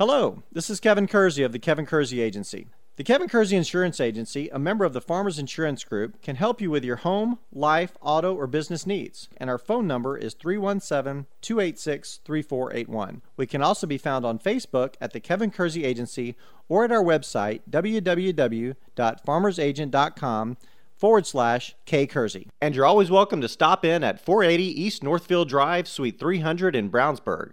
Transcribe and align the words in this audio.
Hello, 0.00 0.42
this 0.50 0.70
is 0.70 0.80
Kevin 0.80 1.06
Kersey 1.06 1.42
of 1.42 1.52
the 1.52 1.58
Kevin 1.58 1.84
Kersey 1.84 2.22
Agency. 2.22 2.68
The 2.96 3.04
Kevin 3.04 3.28
Kersey 3.28 3.54
Insurance 3.54 4.00
Agency, 4.00 4.48
a 4.48 4.58
member 4.58 4.86
of 4.86 4.94
the 4.94 5.00
Farmers 5.02 5.38
Insurance 5.38 5.84
Group, 5.84 6.22
can 6.22 6.36
help 6.36 6.62
you 6.62 6.70
with 6.70 6.86
your 6.86 6.96
home, 6.96 7.38
life, 7.52 7.98
auto, 8.00 8.34
or 8.34 8.46
business 8.46 8.86
needs. 8.86 9.28
And 9.36 9.50
our 9.50 9.58
phone 9.58 9.86
number 9.86 10.16
is 10.16 10.32
317 10.32 11.26
286 11.42 12.20
3481. 12.24 13.20
We 13.36 13.46
can 13.46 13.60
also 13.60 13.86
be 13.86 13.98
found 13.98 14.24
on 14.24 14.38
Facebook 14.38 14.94
at 15.02 15.12
the 15.12 15.20
Kevin 15.20 15.50
Kersey 15.50 15.84
Agency 15.84 16.34
or 16.66 16.84
at 16.84 16.92
our 16.92 17.04
website 17.04 17.60
www.farmersagent.com 17.68 20.56
forward 20.96 21.26
slash 21.26 21.76
K 21.86 22.06
Kersey. 22.06 22.48
And 22.60 22.74
you're 22.74 22.84
always 22.86 23.10
welcome 23.10 23.40
to 23.40 23.48
stop 23.48 23.84
in 23.84 24.04
at 24.04 24.24
480 24.24 24.64
East 24.64 25.02
Northfield 25.02 25.50
Drive, 25.50 25.88
Suite 25.88 26.18
300 26.18 26.76
in 26.76 26.90
Brownsburg. 26.90 27.52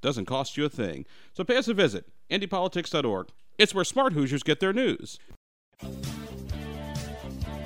doesn't 0.00 0.26
cost 0.26 0.56
you 0.56 0.64
a 0.64 0.68
thing. 0.68 1.04
So 1.34 1.44
pay 1.44 1.56
us 1.56 1.68
a 1.68 1.74
visit, 1.74 2.06
IndyPolitics.org. 2.30 3.28
It's 3.58 3.74
where 3.74 3.84
smart 3.84 4.12
Hoosiers 4.12 4.42
get 4.42 4.60
their 4.60 4.72
news. 4.72 5.18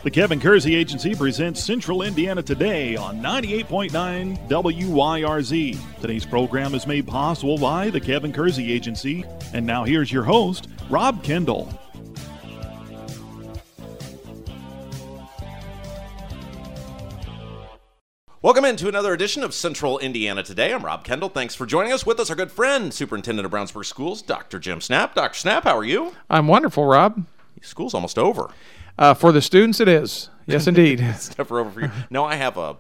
The 0.03 0.11
Kevin 0.11 0.41
Kersey 0.41 0.75
Agency 0.75 1.15
presents 1.15 1.63
Central 1.63 2.03
Indiana 2.03 2.43
Today 2.43 2.97
on 2.97 3.21
98.9 3.21 4.49
WYRZ. 4.49 6.01
Today's 6.01 6.27
program 6.27 6.75
is 6.75 6.89
made 6.89 7.07
possible 7.07 7.57
by 7.57 7.89
the 7.89 8.01
Kevin 8.01 8.33
Kersey 8.33 8.73
Agency. 8.73 9.25
And 9.55 9.65
now 9.65 9.85
here's 9.85 10.11
your 10.11 10.25
host, 10.25 10.69
Rob 10.91 11.23
Kendall. 11.23 11.73
Welcome 18.43 18.65
into 18.65 18.89
another 18.89 19.13
edition 19.13 19.45
of 19.45 19.55
Central 19.55 20.01
Indiana 20.01 20.43
Today. 20.43 20.75
I'm 20.75 20.85
Rob 20.85 21.05
Kendall. 21.05 21.29
Thanks 21.29 21.55
for 21.55 21.65
joining 21.65 21.93
us. 21.93 22.05
With 22.05 22.19
us, 22.19 22.29
our 22.29 22.35
good 22.35 22.51
friend, 22.51 22.93
Superintendent 22.93 23.47
of 23.47 23.53
Brownsburg 23.53 23.85
Schools, 23.85 24.21
Dr. 24.21 24.59
Jim 24.59 24.81
Snapp. 24.81 25.15
Dr. 25.15 25.35
Snapp, 25.49 25.63
how 25.63 25.77
are 25.79 25.85
you? 25.85 26.13
I'm 26.29 26.49
wonderful, 26.49 26.85
Rob. 26.85 27.25
School's 27.61 27.95
almost 27.95 28.19
over. 28.19 28.51
Uh, 28.99 29.15
for 29.15 29.31
the 29.31 29.41
students, 29.41 29.79
it 29.79 29.87
is. 29.87 30.29
Yes, 30.47 30.67
indeed. 30.69 30.99
it's 30.99 31.39
never 31.39 31.61
over 31.61 31.71
for 31.71 31.81
you. 31.83 31.91
No, 32.11 32.25
I 32.25 32.35
have 32.35 32.57
a. 32.57 32.79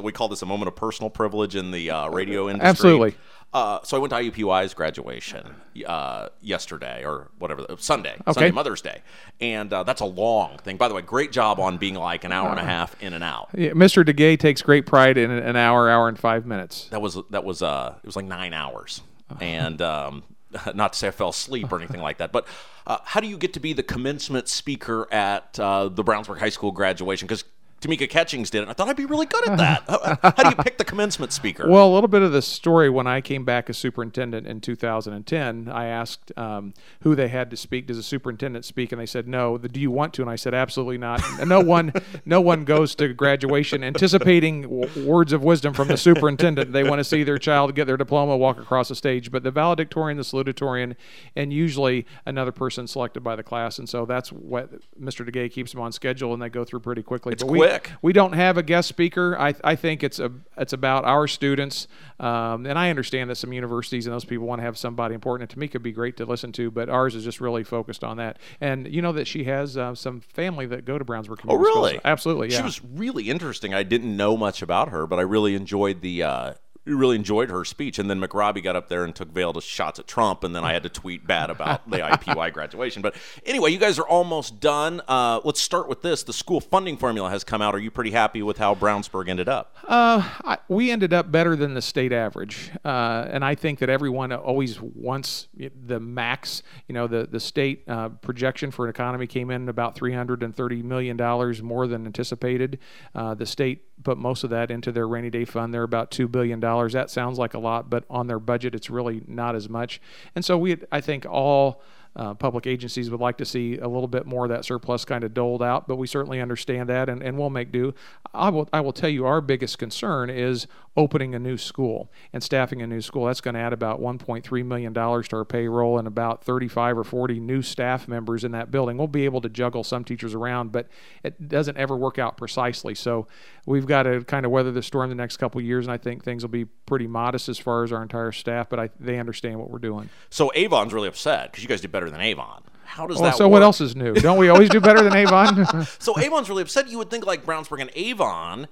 We 0.00 0.12
call 0.12 0.28
this 0.28 0.42
a 0.42 0.46
moment 0.46 0.68
of 0.68 0.76
personal 0.76 1.10
privilege 1.10 1.56
in 1.56 1.70
the 1.70 1.90
uh, 1.90 2.08
radio 2.08 2.48
industry. 2.48 2.68
Absolutely. 2.68 3.14
Uh, 3.52 3.78
so 3.84 3.96
I 3.96 4.00
went 4.00 4.10
to 4.10 4.16
IUPUI's 4.16 4.74
graduation 4.74 5.54
uh, 5.86 6.28
yesterday 6.40 7.04
or 7.04 7.30
whatever 7.38 7.64
Sunday, 7.78 8.14
Okay. 8.26 8.32
Sunday 8.32 8.50
Mother's 8.50 8.82
Day, 8.82 9.02
and 9.40 9.72
uh, 9.72 9.82
that's 9.82 10.00
a 10.02 10.06
long 10.06 10.58
thing. 10.58 10.76
By 10.76 10.88
the 10.88 10.94
way, 10.94 11.00
great 11.00 11.32
job 11.32 11.58
on 11.58 11.78
being 11.78 11.94
like 11.94 12.24
an 12.24 12.32
hour 12.32 12.50
and 12.50 12.58
a 12.60 12.64
half 12.64 13.00
in 13.02 13.12
and 13.14 13.24
out. 13.24 13.48
Yeah, 13.54 13.70
Mr. 13.70 14.04
DeGay 14.04 14.38
takes 14.38 14.62
great 14.62 14.84
pride 14.84 15.16
in 15.16 15.30
an 15.30 15.56
hour, 15.56 15.88
hour 15.88 16.08
and 16.08 16.18
five 16.18 16.44
minutes. 16.44 16.88
That 16.90 17.00
was 17.00 17.16
that 17.30 17.44
was 17.44 17.62
uh 17.62 17.94
it 18.02 18.06
was 18.06 18.16
like 18.16 18.26
nine 18.26 18.52
hours, 18.52 19.00
and 19.40 19.80
um, 19.80 20.24
not 20.74 20.92
to 20.92 20.98
say 20.98 21.08
I 21.08 21.12
fell 21.12 21.30
asleep 21.30 21.72
or 21.72 21.78
anything 21.78 22.02
like 22.02 22.18
that, 22.18 22.32
but 22.32 22.46
uh, 22.86 22.98
how 23.04 23.20
do 23.20 23.26
you 23.26 23.38
get 23.38 23.52
to 23.54 23.60
be 23.60 23.72
the 23.72 23.82
commencement 23.82 24.48
speaker 24.48 25.08
at 25.12 25.58
uh, 25.58 25.88
the 25.88 26.04
Brownsburg 26.04 26.38
High 26.38 26.50
School 26.50 26.72
graduation? 26.72 27.26
Because 27.26 27.44
Tamika 27.80 28.08
Catchings 28.08 28.48
did 28.50 28.62
it. 28.62 28.68
I 28.68 28.72
thought 28.72 28.88
I'd 28.88 28.96
be 28.96 29.04
really 29.04 29.26
good 29.26 29.48
at 29.48 29.58
that. 29.58 29.82
how, 29.88 30.32
how 30.36 30.42
do 30.42 30.48
you 30.48 30.56
pick 30.64 30.78
the 30.78 30.84
commencement 30.84 31.32
speaker? 31.32 31.68
Well, 31.68 31.86
a 31.86 31.92
little 31.94 32.08
bit 32.08 32.22
of 32.22 32.32
the 32.32 32.40
story 32.42 32.88
when 32.88 33.06
I 33.06 33.20
came 33.20 33.44
back 33.44 33.68
as 33.68 33.76
superintendent 33.76 34.46
in 34.46 34.60
2010, 34.60 35.68
I 35.68 35.86
asked 35.86 36.32
um, 36.38 36.72
who 37.02 37.14
they 37.14 37.28
had 37.28 37.50
to 37.50 37.56
speak. 37.56 37.86
Does 37.86 37.98
a 37.98 38.02
superintendent 38.02 38.64
speak? 38.64 38.92
And 38.92 39.00
they 39.00 39.06
said 39.06 39.28
no. 39.28 39.58
The, 39.58 39.68
do 39.68 39.78
you 39.78 39.90
want 39.90 40.14
to? 40.14 40.22
And 40.22 40.30
I 40.30 40.36
said 40.36 40.54
absolutely 40.54 40.98
not. 40.98 41.22
And 41.38 41.48
no 41.48 41.60
one, 41.60 41.92
no 42.24 42.40
one 42.40 42.64
goes 42.64 42.94
to 42.96 43.12
graduation 43.12 43.84
anticipating 43.84 44.62
w- 44.62 45.06
words 45.06 45.32
of 45.32 45.42
wisdom 45.42 45.74
from 45.74 45.88
the 45.88 45.96
superintendent. 45.98 46.72
They 46.72 46.82
want 46.84 47.00
to 47.00 47.04
see 47.04 47.24
their 47.24 47.38
child 47.38 47.74
get 47.74 47.86
their 47.86 47.96
diploma, 47.98 48.36
walk 48.36 48.58
across 48.58 48.88
the 48.88 48.94
stage. 48.94 49.30
But 49.30 49.42
the 49.42 49.50
valedictorian, 49.50 50.16
the 50.16 50.22
salutatorian, 50.24 50.96
and 51.36 51.52
usually 51.52 52.06
another 52.24 52.52
person 52.52 52.86
selected 52.86 53.20
by 53.22 53.36
the 53.36 53.42
class. 53.42 53.78
And 53.78 53.88
so 53.88 54.06
that's 54.06 54.32
what 54.32 54.70
Mr. 55.00 55.28
DeGay 55.28 55.50
keeps 55.52 55.72
them 55.72 55.80
on 55.82 55.92
schedule, 55.92 56.32
and 56.32 56.40
they 56.42 56.48
go 56.48 56.64
through 56.64 56.80
pretty 56.80 57.02
quickly. 57.02 57.34
It's 57.34 57.42
But 57.42 57.52
we- 57.52 57.65
quick. 57.68 57.92
we 58.02 58.12
don't 58.12 58.32
have 58.32 58.56
a 58.56 58.62
guest 58.62 58.88
speaker. 58.88 59.36
I, 59.38 59.54
I 59.62 59.76
think 59.76 60.02
it's 60.02 60.18
a 60.18 60.32
it's 60.56 60.72
about 60.72 61.04
our 61.04 61.26
students, 61.26 61.86
um, 62.18 62.66
and 62.66 62.78
I 62.78 62.90
understand 62.90 63.30
that 63.30 63.36
some 63.36 63.52
universities 63.52 64.06
and 64.06 64.14
those 64.14 64.24
people 64.24 64.46
want 64.46 64.60
to 64.60 64.64
have 64.64 64.78
somebody 64.78 65.14
important. 65.14 65.52
And 65.52 65.60
Tamika 65.60 65.74
would 65.74 65.82
be 65.82 65.92
great 65.92 66.16
to 66.18 66.24
listen 66.24 66.52
to, 66.52 66.70
but 66.70 66.88
ours 66.88 67.14
is 67.14 67.24
just 67.24 67.40
really 67.40 67.64
focused 67.64 68.02
on 68.04 68.16
that. 68.18 68.38
And 68.60 68.92
you 68.92 69.02
know 69.02 69.12
that 69.12 69.26
she 69.26 69.44
has 69.44 69.76
uh, 69.76 69.94
some 69.94 70.20
family 70.20 70.66
that 70.66 70.84
go 70.84 70.98
to 70.98 71.04
Brownsburg. 71.04 71.32
Oh, 71.32 71.36
Community 71.36 71.70
Schools. 71.70 71.90
really? 71.92 72.00
Absolutely. 72.04 72.50
Yeah. 72.50 72.58
She 72.58 72.62
was 72.62 72.80
really 72.84 73.30
interesting. 73.30 73.74
I 73.74 73.82
didn't 73.82 74.16
know 74.16 74.36
much 74.36 74.62
about 74.62 74.90
her, 74.90 75.06
but 75.06 75.18
I 75.18 75.22
really 75.22 75.54
enjoyed 75.54 76.00
the. 76.00 76.22
Uh, 76.22 76.54
really 76.94 77.16
enjoyed 77.16 77.50
her 77.50 77.64
speech, 77.64 77.98
and 77.98 78.08
then 78.08 78.20
McRobbie 78.20 78.62
got 78.62 78.76
up 78.76 78.88
there 78.88 79.04
and 79.04 79.14
took 79.14 79.28
veiled 79.32 79.60
shots 79.62 79.98
at 79.98 80.06
Trump, 80.06 80.44
and 80.44 80.54
then 80.54 80.64
I 80.64 80.72
had 80.72 80.82
to 80.84 80.88
tweet 80.88 81.26
bad 81.26 81.50
about 81.50 81.88
the 81.90 81.98
IPY 82.00 82.52
graduation. 82.52 83.02
But 83.02 83.16
anyway, 83.44 83.70
you 83.70 83.78
guys 83.78 83.98
are 83.98 84.06
almost 84.06 84.60
done. 84.60 85.02
Uh, 85.08 85.40
let's 85.44 85.60
start 85.60 85.88
with 85.88 86.02
this: 86.02 86.22
the 86.22 86.32
school 86.32 86.60
funding 86.60 86.96
formula 86.96 87.30
has 87.30 87.44
come 87.44 87.60
out. 87.60 87.74
Are 87.74 87.78
you 87.78 87.90
pretty 87.90 88.12
happy 88.12 88.42
with 88.42 88.58
how 88.58 88.74
Brownsburg 88.74 89.28
ended 89.28 89.48
up? 89.48 89.76
Uh, 89.84 90.28
I, 90.44 90.58
we 90.68 90.90
ended 90.90 91.12
up 91.12 91.32
better 91.32 91.56
than 91.56 91.74
the 91.74 91.82
state 91.82 92.12
average, 92.12 92.70
uh, 92.84 93.26
and 93.30 93.44
I 93.44 93.54
think 93.54 93.80
that 93.80 93.90
everyone 93.90 94.32
always 94.32 94.80
wants 94.80 95.48
the 95.54 95.98
max. 96.00 96.62
You 96.88 96.94
know, 96.94 97.06
the 97.06 97.26
the 97.30 97.40
state 97.40 97.84
uh, 97.88 98.10
projection 98.10 98.70
for 98.70 98.86
an 98.86 98.90
economy 98.90 99.26
came 99.26 99.50
in 99.50 99.68
about 99.68 99.94
three 99.94 100.12
hundred 100.12 100.42
and 100.42 100.54
thirty 100.54 100.82
million 100.82 101.16
dollars 101.16 101.62
more 101.62 101.86
than 101.86 102.06
anticipated. 102.06 102.78
Uh, 103.14 103.34
the 103.34 103.46
state 103.46 103.82
put 104.02 104.18
most 104.18 104.44
of 104.44 104.50
that 104.50 104.70
into 104.70 104.92
their 104.92 105.08
rainy 105.08 105.30
day 105.30 105.44
fund. 105.44 105.72
They're 105.72 105.82
about 105.82 106.10
two 106.10 106.28
billion 106.28 106.60
dollars. 106.60 106.75
That 106.92 107.10
sounds 107.10 107.38
like 107.38 107.54
a 107.54 107.58
lot, 107.58 107.90
but 107.90 108.04
on 108.08 108.26
their 108.26 108.38
budget, 108.38 108.74
it's 108.74 108.90
really 108.90 109.22
not 109.26 109.54
as 109.54 109.68
much. 109.68 110.00
And 110.34 110.44
so 110.44 110.56
we, 110.58 110.76
I 110.92 111.00
think, 111.00 111.26
all 111.26 111.82
uh, 112.16 112.34
public 112.34 112.66
agencies 112.66 113.10
would 113.10 113.20
like 113.20 113.36
to 113.38 113.44
see 113.44 113.78
a 113.78 113.86
little 113.86 114.08
bit 114.08 114.26
more 114.26 114.44
of 114.44 114.50
that 114.50 114.64
surplus 114.64 115.04
kind 115.04 115.22
of 115.22 115.34
doled 115.34 115.62
out, 115.62 115.86
but 115.86 115.96
we 115.96 116.06
certainly 116.06 116.40
understand 116.40 116.88
that 116.88 117.08
and, 117.08 117.22
and 117.22 117.38
we'll 117.38 117.50
make 117.50 117.70
do. 117.70 117.94
I 118.34 118.48
will, 118.48 118.68
I 118.72 118.80
will 118.80 118.92
tell 118.92 119.10
you 119.10 119.26
our 119.26 119.40
biggest 119.40 119.78
concern 119.78 120.30
is 120.30 120.66
opening 120.96 121.34
a 121.34 121.38
new 121.38 121.58
school 121.58 122.10
and 122.32 122.42
staffing 122.42 122.80
a 122.80 122.86
new 122.86 123.02
school. 123.02 123.26
That's 123.26 123.42
going 123.42 123.54
to 123.54 123.60
add 123.60 123.72
about 123.72 124.00
$1.3 124.00 124.64
million 124.64 124.94
to 124.94 125.36
our 125.36 125.44
payroll 125.44 125.98
and 125.98 126.08
about 126.08 126.42
35 126.42 126.98
or 126.98 127.04
40 127.04 127.38
new 127.38 127.60
staff 127.60 128.08
members 128.08 128.44
in 128.44 128.52
that 128.52 128.70
building. 128.70 128.96
We'll 128.96 129.06
be 129.06 129.26
able 129.26 129.42
to 129.42 129.48
juggle 129.48 129.84
some 129.84 130.04
teachers 130.04 130.34
around, 130.34 130.72
but 130.72 130.88
it 131.22 131.48
doesn't 131.48 131.76
ever 131.76 131.96
work 131.96 132.18
out 132.18 132.38
precisely. 132.38 132.94
So 132.94 133.26
we've 133.66 133.86
got 133.86 134.04
to 134.04 134.24
kind 134.24 134.46
of 134.46 134.52
weather 134.52 134.72
the 134.72 134.82
storm 134.82 135.10
the 135.10 135.14
next 135.14 135.36
couple 135.36 135.60
years, 135.60 135.86
and 135.86 135.92
I 135.92 135.98
think 135.98 136.24
things 136.24 136.42
will 136.42 136.50
be 136.50 136.64
pretty 136.64 137.06
modest 137.06 137.48
as 137.48 137.58
far 137.58 137.84
as 137.84 137.92
our 137.92 138.02
entire 138.02 138.32
staff, 138.32 138.70
but 138.70 138.80
I, 138.80 138.90
they 138.98 139.18
understand 139.18 139.58
what 139.58 139.70
we're 139.70 139.78
doing. 139.78 140.08
So 140.30 140.50
Avon's 140.54 140.94
really 140.94 141.08
upset 141.08 141.50
because 141.50 141.62
you 141.62 141.68
guys 141.68 141.82
did 141.82 141.92
better 141.92 142.05
than 142.10 142.20
Avon. 142.20 142.62
How 142.84 143.06
does 143.06 143.16
Well, 143.18 143.30
that 143.30 143.36
so 143.36 143.46
work? 143.46 143.52
what 143.52 143.62
else 143.62 143.80
is 143.80 143.94
new? 143.94 144.14
Don't 144.14 144.38
we 144.38 144.48
always 144.48 144.68
do 144.70 144.80
better 144.80 145.02
than 145.02 145.14
Avon? 145.16 145.84
So 145.98 146.18
Avon's 146.18 146.48
really 146.48 146.62
upset. 146.62 146.88
You 146.88 146.98
would 146.98 147.10
think 147.10 147.26
like 147.26 147.44
Brownsburg 147.44 147.80
and 147.82 147.90
Avon, 147.94 148.68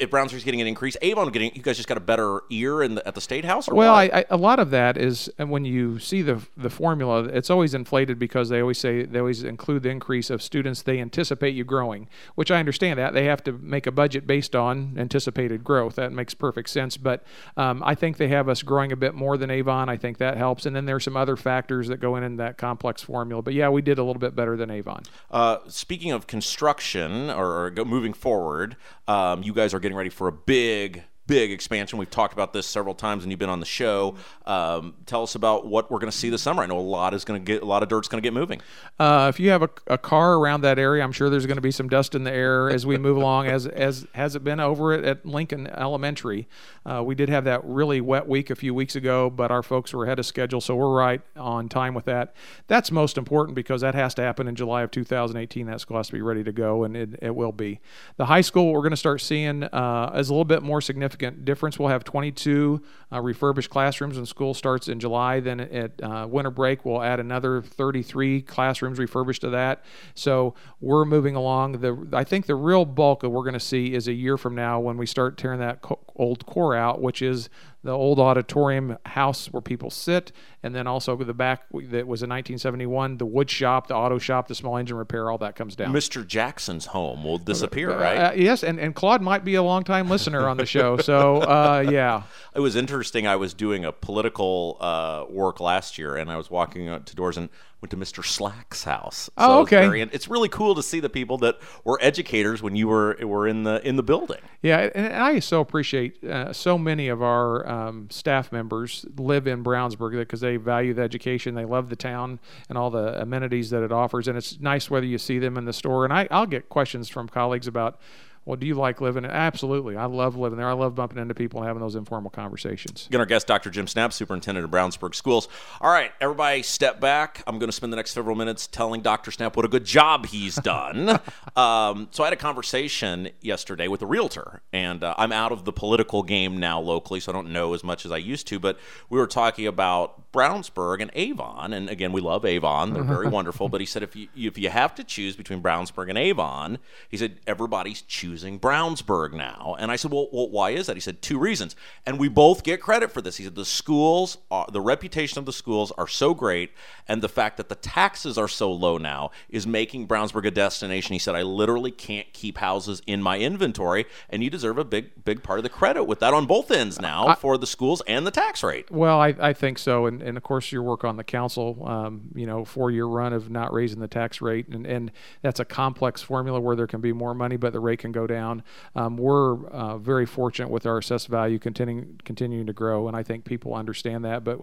if 0.00 0.10
Brownsburg's 0.10 0.44
getting 0.44 0.60
an 0.60 0.66
increase, 0.66 0.96
Avon 1.02 1.30
getting 1.30 1.54
you 1.54 1.62
guys 1.62 1.76
just 1.76 1.88
got 1.88 1.98
a 1.98 2.00
better 2.00 2.40
ear 2.50 2.82
in 2.82 2.94
the, 2.94 3.06
at 3.06 3.14
the 3.14 3.20
state 3.20 3.44
house. 3.44 3.68
Or 3.68 3.74
well? 3.74 3.94
I, 3.94 4.10
I, 4.12 4.24
a 4.30 4.36
lot 4.36 4.58
of 4.58 4.70
that 4.70 4.96
is 4.96 5.30
and 5.38 5.50
when 5.50 5.64
you 5.64 5.98
see 5.98 6.22
the 6.22 6.46
the 6.56 6.70
formula, 6.70 7.24
it's 7.24 7.50
always 7.50 7.74
inflated 7.74 8.18
because 8.18 8.48
they 8.48 8.60
always 8.60 8.78
say 8.78 9.04
they 9.04 9.18
always 9.18 9.44
include 9.44 9.82
the 9.82 9.90
increase 9.90 10.30
of 10.30 10.42
students 10.42 10.82
they 10.82 11.00
anticipate 11.00 11.54
you 11.54 11.64
growing, 11.64 12.08
which 12.34 12.50
I 12.50 12.58
understand 12.58 12.98
that 12.98 13.12
they 13.12 13.24
have 13.24 13.44
to 13.44 13.52
make 13.52 13.86
a 13.86 13.92
budget 13.92 14.26
based 14.26 14.56
on 14.56 14.94
anticipated 14.96 15.64
growth. 15.64 15.96
That 15.96 16.12
makes 16.12 16.34
perfect 16.34 16.70
sense. 16.70 16.96
But 16.96 17.24
um, 17.56 17.82
I 17.84 17.94
think 17.94 18.16
they 18.16 18.28
have 18.28 18.48
us 18.48 18.62
growing 18.62 18.92
a 18.92 18.96
bit 18.96 19.14
more 19.14 19.36
than 19.36 19.50
Avon. 19.50 19.88
I 19.88 19.96
think 19.96 20.18
that 20.18 20.36
helps, 20.36 20.64
and 20.64 20.74
then 20.74 20.86
there's 20.86 21.04
some 21.04 21.16
other 21.16 21.36
factors 21.36 21.88
that 21.88 21.98
go 21.98 22.16
in 22.16 22.22
in 22.22 22.36
that 22.36 22.56
complex 22.56 23.02
formula. 23.02 23.42
But 23.42 23.54
yeah, 23.54 23.68
we 23.68 23.82
did 23.82 23.98
a 23.98 24.04
little 24.04 24.20
bit 24.20 24.34
better 24.34 24.56
than 24.56 24.70
Avon. 24.70 25.02
Uh, 25.30 25.58
speaking 25.68 26.12
of 26.12 26.26
construction 26.26 27.30
or, 27.30 27.66
or 27.66 27.84
moving 27.84 28.14
forward, 28.14 28.76
um, 29.06 29.42
you 29.42 29.52
guys 29.58 29.74
are 29.74 29.80
getting 29.80 29.96
ready 29.96 30.08
for 30.08 30.28
a 30.28 30.32
big 30.32 31.02
big 31.28 31.52
expansion. 31.52 31.98
We've 31.98 32.10
talked 32.10 32.32
about 32.32 32.52
this 32.52 32.66
several 32.66 32.94
times, 32.94 33.22
and 33.22 33.30
you've 33.30 33.38
been 33.38 33.50
on 33.50 33.60
the 33.60 33.66
show. 33.66 34.16
Um, 34.46 34.94
tell 35.06 35.22
us 35.22 35.36
about 35.36 35.66
what 35.66 35.90
we're 35.90 36.00
going 36.00 36.10
to 36.10 36.16
see 36.16 36.30
this 36.30 36.42
summer. 36.42 36.62
I 36.62 36.66
know 36.66 36.78
a 36.78 36.80
lot 36.80 37.14
is 37.14 37.24
going 37.24 37.44
to 37.44 37.52
get 37.52 37.62
a 37.62 37.66
lot 37.66 37.84
of 37.84 37.88
dirt's 37.88 38.08
going 38.08 38.20
to 38.20 38.26
get 38.26 38.32
moving. 38.32 38.60
Uh, 38.98 39.26
if 39.28 39.38
you 39.38 39.50
have 39.50 39.62
a, 39.62 39.70
a, 39.86 39.98
car 39.98 40.34
around 40.34 40.62
that 40.62 40.78
area, 40.78 41.04
I'm 41.04 41.12
sure 41.12 41.28
there's 41.28 41.46
going 41.46 41.58
to 41.58 41.62
be 41.62 41.70
some 41.70 41.88
dust 41.88 42.14
in 42.14 42.24
the 42.24 42.32
air 42.32 42.70
as 42.70 42.86
we 42.86 42.96
move 42.96 43.18
along. 43.18 43.46
As 43.46 43.66
as 43.66 44.06
has 44.14 44.34
it 44.34 44.42
been 44.42 44.58
over 44.58 44.92
at, 44.94 45.04
at 45.04 45.26
Lincoln 45.26 45.66
Elementary? 45.68 46.48
Uh, 46.86 47.02
we 47.04 47.14
did 47.14 47.28
have 47.28 47.44
that 47.44 47.62
really 47.62 48.00
wet 48.00 48.26
week 48.26 48.48
a 48.48 48.56
few 48.56 48.72
weeks 48.74 48.96
ago, 48.96 49.28
but 49.28 49.50
our 49.50 49.62
folks 49.62 49.92
were 49.92 50.04
ahead 50.04 50.18
of 50.18 50.24
schedule, 50.24 50.62
so 50.62 50.74
we're 50.74 50.96
right 50.96 51.20
on 51.36 51.68
time 51.68 51.92
with 51.92 52.06
that. 52.06 52.34
That's 52.68 52.90
most 52.90 53.18
important 53.18 53.54
because 53.54 53.82
that 53.82 53.94
has 53.94 54.14
to 54.14 54.22
happen 54.22 54.48
in 54.48 54.56
July 54.56 54.82
of 54.82 54.90
2018. 54.90 55.66
That 55.66 55.82
school 55.82 55.98
has 55.98 56.06
to 56.06 56.14
be 56.14 56.22
ready 56.22 56.42
to 56.44 56.52
go, 56.52 56.84
and 56.84 56.96
it, 56.96 57.18
it 57.20 57.36
will 57.36 57.52
be. 57.52 57.80
The 58.16 58.26
high 58.26 58.40
school, 58.40 58.72
we're 58.72 58.80
going 58.80 58.90
to 58.90 58.96
start 58.96 59.20
seeing 59.20 59.64
uh, 59.64 60.12
is 60.16 60.30
a 60.30 60.32
little 60.32 60.46
bit 60.46 60.62
more 60.62 60.80
significant 60.80 61.17
significant 61.18 61.44
difference. 61.44 61.78
We'll 61.78 61.88
have 61.88 62.04
22 62.04 62.80
uh, 63.12 63.20
refurbished 63.20 63.70
classrooms 63.70 64.16
when 64.16 64.26
school 64.26 64.54
starts 64.54 64.88
in 64.88 65.00
July. 65.00 65.40
Then 65.40 65.60
at 65.60 66.02
uh, 66.02 66.26
winter 66.28 66.50
break, 66.50 66.84
we'll 66.84 67.02
add 67.02 67.20
another 67.20 67.62
33 67.62 68.42
classrooms 68.42 68.98
refurbished 68.98 69.40
to 69.42 69.50
that. 69.50 69.84
So 70.14 70.54
we're 70.80 71.04
moving 71.04 71.34
along. 71.34 71.80
The 71.80 72.08
I 72.12 72.24
think 72.24 72.46
the 72.46 72.54
real 72.54 72.84
bulk 72.84 73.20
that 73.20 73.30
we're 73.30 73.42
going 73.42 73.54
to 73.54 73.60
see 73.60 73.94
is 73.94 74.08
a 74.08 74.12
year 74.12 74.36
from 74.36 74.54
now 74.54 74.80
when 74.80 74.96
we 74.96 75.06
start 75.06 75.36
tearing 75.36 75.60
that 75.60 75.82
co- 75.82 76.00
old 76.16 76.46
core 76.46 76.76
out, 76.76 77.00
which 77.00 77.22
is 77.22 77.48
the 77.84 77.92
old 77.92 78.18
auditorium 78.18 78.98
house 79.06 79.46
where 79.52 79.60
people 79.60 79.88
sit, 79.88 80.32
and 80.62 80.74
then 80.74 80.86
also 80.88 81.14
the 81.16 81.32
back 81.32 81.62
that 81.70 82.06
was 82.08 82.22
in 82.22 82.28
1971, 82.28 83.18
the 83.18 83.24
wood 83.26 83.48
shop, 83.48 83.86
the 83.86 83.94
auto 83.94 84.18
shop, 84.18 84.48
the 84.48 84.54
small 84.54 84.76
engine 84.76 84.96
repair, 84.96 85.30
all 85.30 85.38
that 85.38 85.54
comes 85.54 85.76
down. 85.76 85.92
Mr. 85.92 86.26
Jackson's 86.26 86.86
home 86.86 87.22
will 87.22 87.38
disappear, 87.38 87.92
Uh, 87.92 87.98
right? 88.00 88.16
uh, 88.18 88.32
yes, 88.34 88.64
and, 88.64 88.80
and 88.80 88.94
Claude 88.96 89.22
might 89.22 89.44
be 89.44 89.54
a 89.54 89.62
long 89.62 89.84
time 89.84 90.08
listener 90.08 90.48
on 90.48 90.56
the 90.56 90.66
show, 90.66 90.96
so 90.98 91.36
uh, 91.42 91.84
yeah. 91.88 92.24
it 92.54 92.60
was 92.60 92.74
interesting. 92.74 93.26
I 93.28 93.36
was 93.36 93.54
doing 93.54 93.84
a 93.84 93.92
political 93.92 94.76
uh, 94.80 95.24
work 95.30 95.60
last 95.60 95.98
year, 95.98 96.16
and 96.16 96.30
I 96.32 96.36
was 96.36 96.50
walking 96.50 96.88
out 96.88 97.06
to 97.06 97.14
doors 97.16 97.36
and 97.36 97.48
went 97.80 97.90
to 97.92 97.96
Mr. 97.96 98.24
Slack's 98.24 98.84
house. 98.84 99.30
Oh, 99.38 99.46
So 99.48 99.60
it's 99.62 99.72
okay. 99.72 99.86
very- 99.86 100.02
it's 100.02 100.28
really 100.28 100.48
cool 100.48 100.74
to 100.74 100.82
see 100.82 100.98
the 101.00 101.08
people 101.08 101.38
that 101.38 101.58
were 101.84 101.98
educators 102.02 102.60
when 102.62 102.74
you 102.74 102.88
were 102.88 103.16
were 103.22 103.46
in 103.46 103.62
the 103.62 103.86
in 103.86 103.96
the 103.96 104.02
building. 104.02 104.40
Yeah, 104.62 104.78
and, 104.94 105.06
and 105.06 105.22
I 105.22 105.38
so 105.38 105.60
appreciate 105.60 106.22
uh, 106.24 106.52
so 106.52 106.76
many 106.76 107.08
of 107.08 107.22
our 107.22 107.68
um, 107.68 108.08
staff 108.10 108.50
members 108.50 109.06
live 109.16 109.46
in 109.46 109.62
Brownsburg 109.62 110.12
because 110.12 110.40
they 110.40 110.56
value 110.56 110.92
the 110.94 111.02
education, 111.02 111.54
they 111.54 111.64
love 111.64 111.88
the 111.88 111.96
town 111.96 112.40
and 112.68 112.76
all 112.76 112.90
the 112.90 113.20
amenities 113.20 113.70
that 113.70 113.82
it 113.84 113.92
offers, 113.92 114.26
and 114.26 114.36
it's 114.36 114.58
nice 114.58 114.90
whether 114.90 115.06
you 115.06 115.18
see 115.18 115.38
them 115.38 115.56
in 115.56 115.64
the 115.64 115.72
store. 115.72 116.04
And 116.04 116.12
I, 116.12 116.26
I'll 116.30 116.46
get 116.46 116.68
questions 116.68 117.08
from 117.08 117.28
colleagues 117.28 117.66
about. 117.68 118.00
Well, 118.48 118.56
do 118.56 118.64
you 118.64 118.76
like 118.76 119.02
living? 119.02 119.26
Absolutely, 119.26 119.94
I 119.94 120.06
love 120.06 120.34
living 120.34 120.56
there. 120.56 120.70
I 120.70 120.72
love 120.72 120.94
bumping 120.94 121.18
into 121.18 121.34
people 121.34 121.60
and 121.60 121.66
having 121.66 121.82
those 121.82 121.94
informal 121.94 122.30
conversations. 122.30 123.06
Again, 123.06 123.20
our 123.20 123.26
guest, 123.26 123.46
Dr. 123.46 123.68
Jim 123.68 123.84
Snapp, 123.84 124.10
superintendent 124.10 124.64
of 124.64 124.70
Brownsburg 124.70 125.14
Schools. 125.14 125.48
All 125.82 125.90
right, 125.90 126.12
everybody, 126.18 126.62
step 126.62 126.98
back. 126.98 127.42
I'm 127.46 127.58
going 127.58 127.68
to 127.68 127.74
spend 127.74 127.92
the 127.92 127.98
next 127.98 128.12
several 128.12 128.34
minutes 128.34 128.66
telling 128.66 129.02
Dr. 129.02 129.30
Snapp 129.32 129.54
what 129.54 129.66
a 129.66 129.68
good 129.68 129.84
job 129.84 130.24
he's 130.24 130.54
done. 130.62 131.20
um, 131.56 132.08
so 132.10 132.22
I 132.22 132.28
had 132.28 132.32
a 132.32 132.36
conversation 132.36 133.28
yesterday 133.42 133.86
with 133.86 134.00
a 134.00 134.06
realtor, 134.06 134.62
and 134.72 135.04
uh, 135.04 135.14
I'm 135.18 135.30
out 135.30 135.52
of 135.52 135.66
the 135.66 135.72
political 135.74 136.22
game 136.22 136.56
now 136.56 136.80
locally, 136.80 137.20
so 137.20 137.30
I 137.30 137.34
don't 137.34 137.52
know 137.52 137.74
as 137.74 137.84
much 137.84 138.06
as 138.06 138.12
I 138.12 138.16
used 138.16 138.46
to. 138.46 138.58
But 138.58 138.78
we 139.10 139.18
were 139.18 139.26
talking 139.26 139.66
about 139.66 140.32
Brownsburg 140.32 141.02
and 141.02 141.10
Avon, 141.12 141.74
and 141.74 141.90
again, 141.90 142.12
we 142.12 142.22
love 142.22 142.46
Avon; 142.46 142.94
they're 142.94 143.02
very 143.02 143.28
wonderful. 143.38 143.68
But 143.68 143.82
he 143.82 143.86
said 143.86 144.02
if 144.02 144.16
you 144.16 144.28
if 144.34 144.56
you 144.56 144.70
have 144.70 144.94
to 144.94 145.04
choose 145.04 145.36
between 145.36 145.60
Brownsburg 145.60 146.08
and 146.08 146.16
Avon, 146.16 146.78
he 147.10 147.18
said 147.18 147.40
everybody's 147.46 148.00
choosing 148.00 148.37
Brownsburg 148.44 149.32
now. 149.32 149.76
And 149.78 149.90
I 149.90 149.96
said, 149.96 150.10
well, 150.10 150.28
well, 150.32 150.48
why 150.48 150.70
is 150.70 150.86
that? 150.86 150.96
He 150.96 151.00
said 151.00 151.22
two 151.22 151.38
reasons, 151.38 151.76
and 152.06 152.18
we 152.18 152.28
both 152.28 152.62
get 152.62 152.80
credit 152.80 153.10
for 153.10 153.20
this. 153.20 153.36
He 153.36 153.44
said 153.44 153.54
the 153.54 153.64
schools, 153.64 154.38
are, 154.50 154.66
the 154.72 154.80
reputation 154.80 155.38
of 155.38 155.46
the 155.46 155.52
schools 155.52 155.92
are 155.98 156.06
so 156.06 156.34
great, 156.34 156.72
and 157.06 157.22
the 157.22 157.28
fact 157.28 157.56
that 157.56 157.68
the 157.68 157.74
taxes 157.74 158.38
are 158.38 158.48
so 158.48 158.70
low 158.72 158.98
now 158.98 159.30
is 159.48 159.66
making 159.66 160.06
Brownsburg 160.06 160.46
a 160.46 160.50
destination. 160.50 161.12
He 161.14 161.18
said, 161.18 161.34
I 161.34 161.42
literally 161.42 161.90
can't 161.90 162.32
keep 162.32 162.58
houses 162.58 163.02
in 163.06 163.22
my 163.22 163.38
inventory, 163.38 164.06
and 164.30 164.42
you 164.42 164.50
deserve 164.50 164.78
a 164.78 164.84
big, 164.84 165.24
big 165.24 165.42
part 165.42 165.58
of 165.58 165.62
the 165.62 165.68
credit 165.68 166.04
with 166.04 166.20
that 166.20 166.32
on 166.32 166.46
both 166.46 166.70
ends 166.70 167.00
now 167.00 167.34
for 167.34 167.58
the 167.58 167.66
schools 167.66 168.02
and 168.06 168.26
the 168.26 168.30
tax 168.30 168.62
rate. 168.62 168.90
Well, 168.90 169.20
I, 169.20 169.34
I 169.40 169.52
think 169.52 169.78
so, 169.78 170.06
and, 170.06 170.22
and 170.22 170.36
of 170.36 170.42
course 170.42 170.70
your 170.70 170.82
work 170.82 171.04
on 171.04 171.16
the 171.16 171.24
council, 171.24 171.84
um, 171.86 172.28
you 172.34 172.46
know, 172.46 172.64
four 172.64 172.90
year 172.90 173.06
run 173.06 173.32
of 173.32 173.50
not 173.50 173.72
raising 173.72 174.00
the 174.00 174.08
tax 174.08 174.40
rate, 174.40 174.68
and, 174.68 174.86
and 174.86 175.10
that's 175.42 175.60
a 175.60 175.64
complex 175.64 176.22
formula 176.22 176.60
where 176.60 176.76
there 176.76 176.86
can 176.86 177.00
be 177.00 177.12
more 177.12 177.34
money, 177.34 177.56
but 177.56 177.72
the 177.72 177.80
rate 177.80 177.98
can 177.98 178.12
go 178.12 178.26
down. 178.28 178.62
Um, 178.94 179.16
we're 179.16 179.66
uh, 179.66 179.98
very 179.98 180.26
fortunate 180.26 180.70
with 180.70 180.86
our 180.86 180.98
assessed 180.98 181.26
value 181.26 181.58
continuing 181.58 182.20
continuing 182.24 182.66
to 182.66 182.72
grow, 182.72 183.08
and 183.08 183.16
I 183.16 183.24
think 183.24 183.44
people 183.44 183.74
understand 183.74 184.24
that. 184.24 184.44
But 184.44 184.60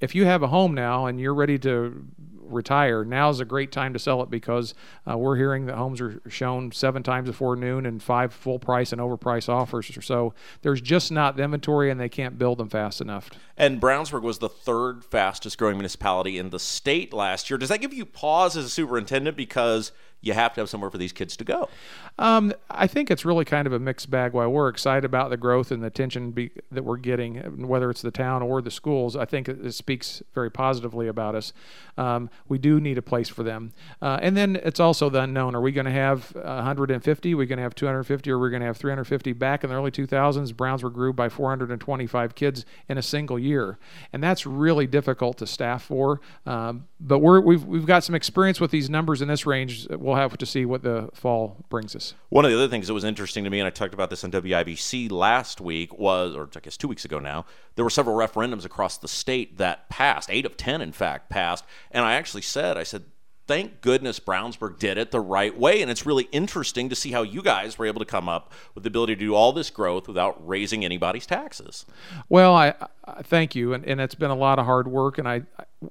if 0.00 0.14
you 0.14 0.24
have 0.24 0.42
a 0.42 0.48
home 0.48 0.74
now 0.74 1.06
and 1.06 1.20
you're 1.20 1.34
ready 1.34 1.58
to 1.60 2.04
retire, 2.40 3.04
now's 3.04 3.40
a 3.40 3.44
great 3.44 3.72
time 3.72 3.92
to 3.92 3.98
sell 3.98 4.22
it 4.22 4.30
because 4.30 4.74
uh, 5.10 5.16
we're 5.16 5.36
hearing 5.36 5.66
that 5.66 5.76
homes 5.76 6.00
are 6.00 6.20
shown 6.28 6.72
seven 6.72 7.02
times 7.02 7.28
before 7.28 7.56
noon 7.56 7.86
and 7.86 8.02
five 8.02 8.32
full 8.32 8.58
price 8.58 8.92
and 8.92 9.00
overpriced 9.00 9.48
offers. 9.48 9.90
So 10.02 10.34
there's 10.62 10.80
just 10.80 11.12
not 11.12 11.36
the 11.36 11.44
inventory, 11.44 11.90
and 11.90 12.00
they 12.00 12.08
can't 12.08 12.38
build 12.38 12.58
them 12.58 12.68
fast 12.68 13.00
enough. 13.00 13.30
And 13.56 13.80
Brownsburg 13.80 14.22
was 14.22 14.38
the 14.38 14.48
third 14.48 15.04
fastest 15.04 15.58
growing 15.58 15.76
municipality 15.76 16.38
in 16.38 16.50
the 16.50 16.58
state 16.58 17.12
last 17.12 17.50
year. 17.50 17.58
Does 17.58 17.68
that 17.68 17.80
give 17.80 17.94
you 17.94 18.04
pause 18.04 18.56
as 18.56 18.64
a 18.64 18.70
superintendent 18.70 19.36
because 19.36 19.92
you 20.22 20.32
have 20.32 20.54
to 20.54 20.60
have 20.60 20.70
somewhere 20.70 20.90
for 20.90 20.98
these 20.98 21.12
kids 21.12 21.36
to 21.36 21.44
go? 21.44 21.68
Um, 22.18 22.52
I 22.70 22.86
think 22.86 23.10
it's 23.10 23.24
really 23.24 23.44
kind 23.44 23.66
of 23.66 23.72
a 23.72 23.78
mixed 23.78 24.10
bag. 24.10 24.32
Why 24.32 24.46
we're 24.46 24.68
excited 24.68 25.04
about 25.04 25.30
the 25.30 25.36
growth 25.36 25.70
and 25.70 25.82
the 25.82 25.88
attention 25.88 26.30
be, 26.30 26.50
that 26.70 26.84
we're 26.84 26.96
getting, 26.96 27.66
whether 27.66 27.90
it's 27.90 28.02
the 28.02 28.10
town 28.10 28.42
or 28.42 28.62
the 28.62 28.70
schools, 28.70 29.16
I 29.16 29.24
think 29.24 29.48
it, 29.48 29.64
it 29.64 29.72
speaks 29.72 30.22
very 30.34 30.50
positively 30.50 31.08
about 31.08 31.34
us. 31.34 31.52
Um, 31.98 32.30
we 32.48 32.58
do 32.58 32.80
need 32.80 32.98
a 32.98 33.02
place 33.02 33.28
for 33.28 33.42
them, 33.42 33.72
uh, 34.00 34.18
and 34.22 34.36
then 34.36 34.56
it's 34.56 34.80
also 34.80 35.10
the 35.10 35.22
unknown. 35.22 35.54
Are 35.54 35.60
we 35.60 35.72
going 35.72 35.84
to 35.84 35.90
have 35.90 36.34
150? 36.34 37.34
Are 37.34 37.36
we 37.36 37.46
going 37.46 37.56
to 37.58 37.62
have 37.62 37.74
250? 37.74 38.30
Or 38.30 38.36
are 38.36 38.38
we 38.38 38.50
going 38.50 38.60
to 38.60 38.66
have 38.66 38.76
350? 38.76 39.32
Back 39.32 39.64
in 39.64 39.70
the 39.70 39.76
early 39.76 39.90
2000s, 39.90 40.52
Brownsburg 40.52 40.94
grew 40.94 41.12
by 41.12 41.28
425 41.28 42.34
kids 42.34 42.64
in 42.88 42.96
a 42.96 43.02
single 43.02 43.38
year, 43.38 43.78
and 44.12 44.22
that's 44.22 44.46
really 44.46 44.86
difficult 44.86 45.38
to 45.38 45.46
staff 45.46 45.82
for. 45.82 46.20
Um, 46.46 46.86
but 47.00 47.18
we're, 47.18 47.40
we've 47.40 47.64
we've 47.64 47.86
got 47.86 48.04
some 48.04 48.14
experience 48.14 48.60
with 48.60 48.70
these 48.70 48.88
numbers 48.88 49.22
in 49.22 49.28
this 49.28 49.44
range. 49.44 49.88
We'll 49.90 50.11
have 50.16 50.36
to 50.38 50.46
see 50.46 50.64
what 50.64 50.82
the 50.82 51.08
fall 51.14 51.64
brings 51.68 51.94
us. 51.94 52.14
One 52.28 52.44
of 52.44 52.50
the 52.50 52.56
other 52.56 52.68
things 52.68 52.86
that 52.86 52.94
was 52.94 53.04
interesting 53.04 53.44
to 53.44 53.50
me, 53.50 53.60
and 53.60 53.66
I 53.66 53.70
talked 53.70 53.94
about 53.94 54.10
this 54.10 54.24
on 54.24 54.30
WIBC 54.30 55.10
last 55.10 55.60
week, 55.60 55.98
was, 55.98 56.34
or 56.34 56.48
I 56.54 56.60
guess 56.60 56.76
two 56.76 56.88
weeks 56.88 57.04
ago 57.04 57.18
now, 57.18 57.44
there 57.74 57.84
were 57.84 57.90
several 57.90 58.16
referendums 58.16 58.64
across 58.64 58.98
the 58.98 59.08
state 59.08 59.58
that 59.58 59.88
passed. 59.88 60.30
Eight 60.30 60.46
of 60.46 60.56
ten, 60.56 60.80
in 60.80 60.92
fact, 60.92 61.30
passed. 61.30 61.64
And 61.90 62.04
I 62.04 62.14
actually 62.14 62.42
said, 62.42 62.76
I 62.76 62.82
said, 62.82 63.04
thank 63.46 63.80
goodness 63.80 64.20
Brownsburg 64.20 64.78
did 64.78 64.98
it 64.98 65.10
the 65.10 65.20
right 65.20 65.56
way. 65.58 65.82
And 65.82 65.90
it's 65.90 66.06
really 66.06 66.28
interesting 66.32 66.88
to 66.88 66.94
see 66.94 67.12
how 67.12 67.22
you 67.22 67.42
guys 67.42 67.78
were 67.78 67.86
able 67.86 68.00
to 68.00 68.06
come 68.06 68.28
up 68.28 68.52
with 68.74 68.84
the 68.84 68.88
ability 68.88 69.14
to 69.16 69.20
do 69.20 69.34
all 69.34 69.52
this 69.52 69.70
growth 69.70 70.08
without 70.08 70.46
raising 70.46 70.84
anybody's 70.84 71.26
taxes. 71.26 71.84
Well, 72.28 72.54
I, 72.54 72.74
I 73.04 73.22
thank 73.22 73.54
you, 73.54 73.74
and, 73.74 73.84
and 73.84 74.00
it's 74.00 74.14
been 74.14 74.30
a 74.30 74.36
lot 74.36 74.58
of 74.58 74.66
hard 74.66 74.88
work. 74.88 75.18
And 75.18 75.28
I, 75.28 75.42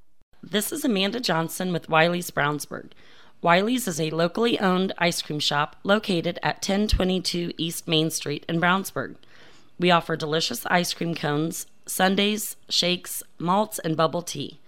This 0.44 0.72
is 0.72 0.86
Amanda 0.86 1.20
Johnson 1.20 1.74
with 1.74 1.90
Wiley's 1.90 2.32
Brownsburg. 2.32 2.92
Wiley's 3.42 3.88
is 3.88 4.00
a 4.00 4.10
locally 4.10 4.60
owned 4.60 4.94
ice 4.98 5.22
cream 5.22 5.40
shop 5.40 5.76
located 5.84 6.40
at 6.42 6.56
1022 6.58 7.54
East 7.58 7.88
Main 7.88 8.10
Street 8.10 8.46
in 8.50 8.60
Brownsburg. 8.60 9.16
We 9.80 9.92
offer 9.92 10.16
delicious 10.16 10.66
ice 10.68 10.94
cream 10.94 11.14
cones, 11.14 11.68
sundaes, 11.86 12.56
shakes, 12.70 13.22
malts, 13.38 13.78
and 13.80 13.96
bubble 13.96 14.24
tea. 14.24 14.60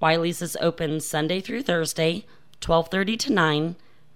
Wiley's 0.00 0.42
is 0.42 0.56
open 0.60 1.00
Sunday 1.00 1.40
through 1.40 1.62
Thursday, 1.62 2.24
12:30 2.60 3.16
to 3.18 3.32
9 3.32 3.76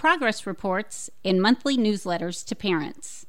progress 0.00 0.46
reports, 0.46 1.10
and 1.26 1.42
monthly 1.42 1.76
newsletters 1.76 2.42
to 2.42 2.56
parents. 2.56 3.26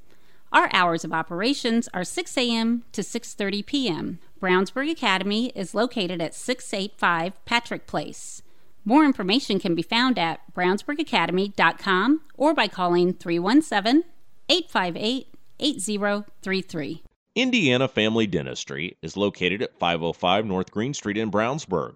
Our 0.53 0.69
hours 0.71 1.03
of 1.03 1.11
operations 1.11 1.89
are 1.93 2.05
6 2.05 2.37
a.m. 2.37 2.85
to 2.93 3.01
6:30 3.01 3.65
p.m. 3.65 4.19
Brownsburg 4.41 4.89
Academy 4.89 5.47
is 5.47 5.75
located 5.75 6.21
at 6.21 6.33
685 6.33 7.43
Patrick 7.43 7.87
Place. 7.87 8.41
More 8.85 9.03
information 9.03 9.59
can 9.59 9.75
be 9.75 9.81
found 9.81 10.17
at 10.17 10.39
brownsburgacademy.com 10.55 12.21
or 12.37 12.53
by 12.53 12.69
calling 12.69 13.13
317 13.15 14.05
858 14.47 15.27
8033. 15.59 17.03
Indiana 17.35 17.89
Family 17.89 18.27
Dentistry 18.27 18.95
is 19.01 19.17
located 19.17 19.61
at 19.61 19.77
505 19.77 20.45
North 20.45 20.71
Green 20.71 20.93
Street 20.93 21.17
in 21.17 21.29
Brownsburg. 21.29 21.95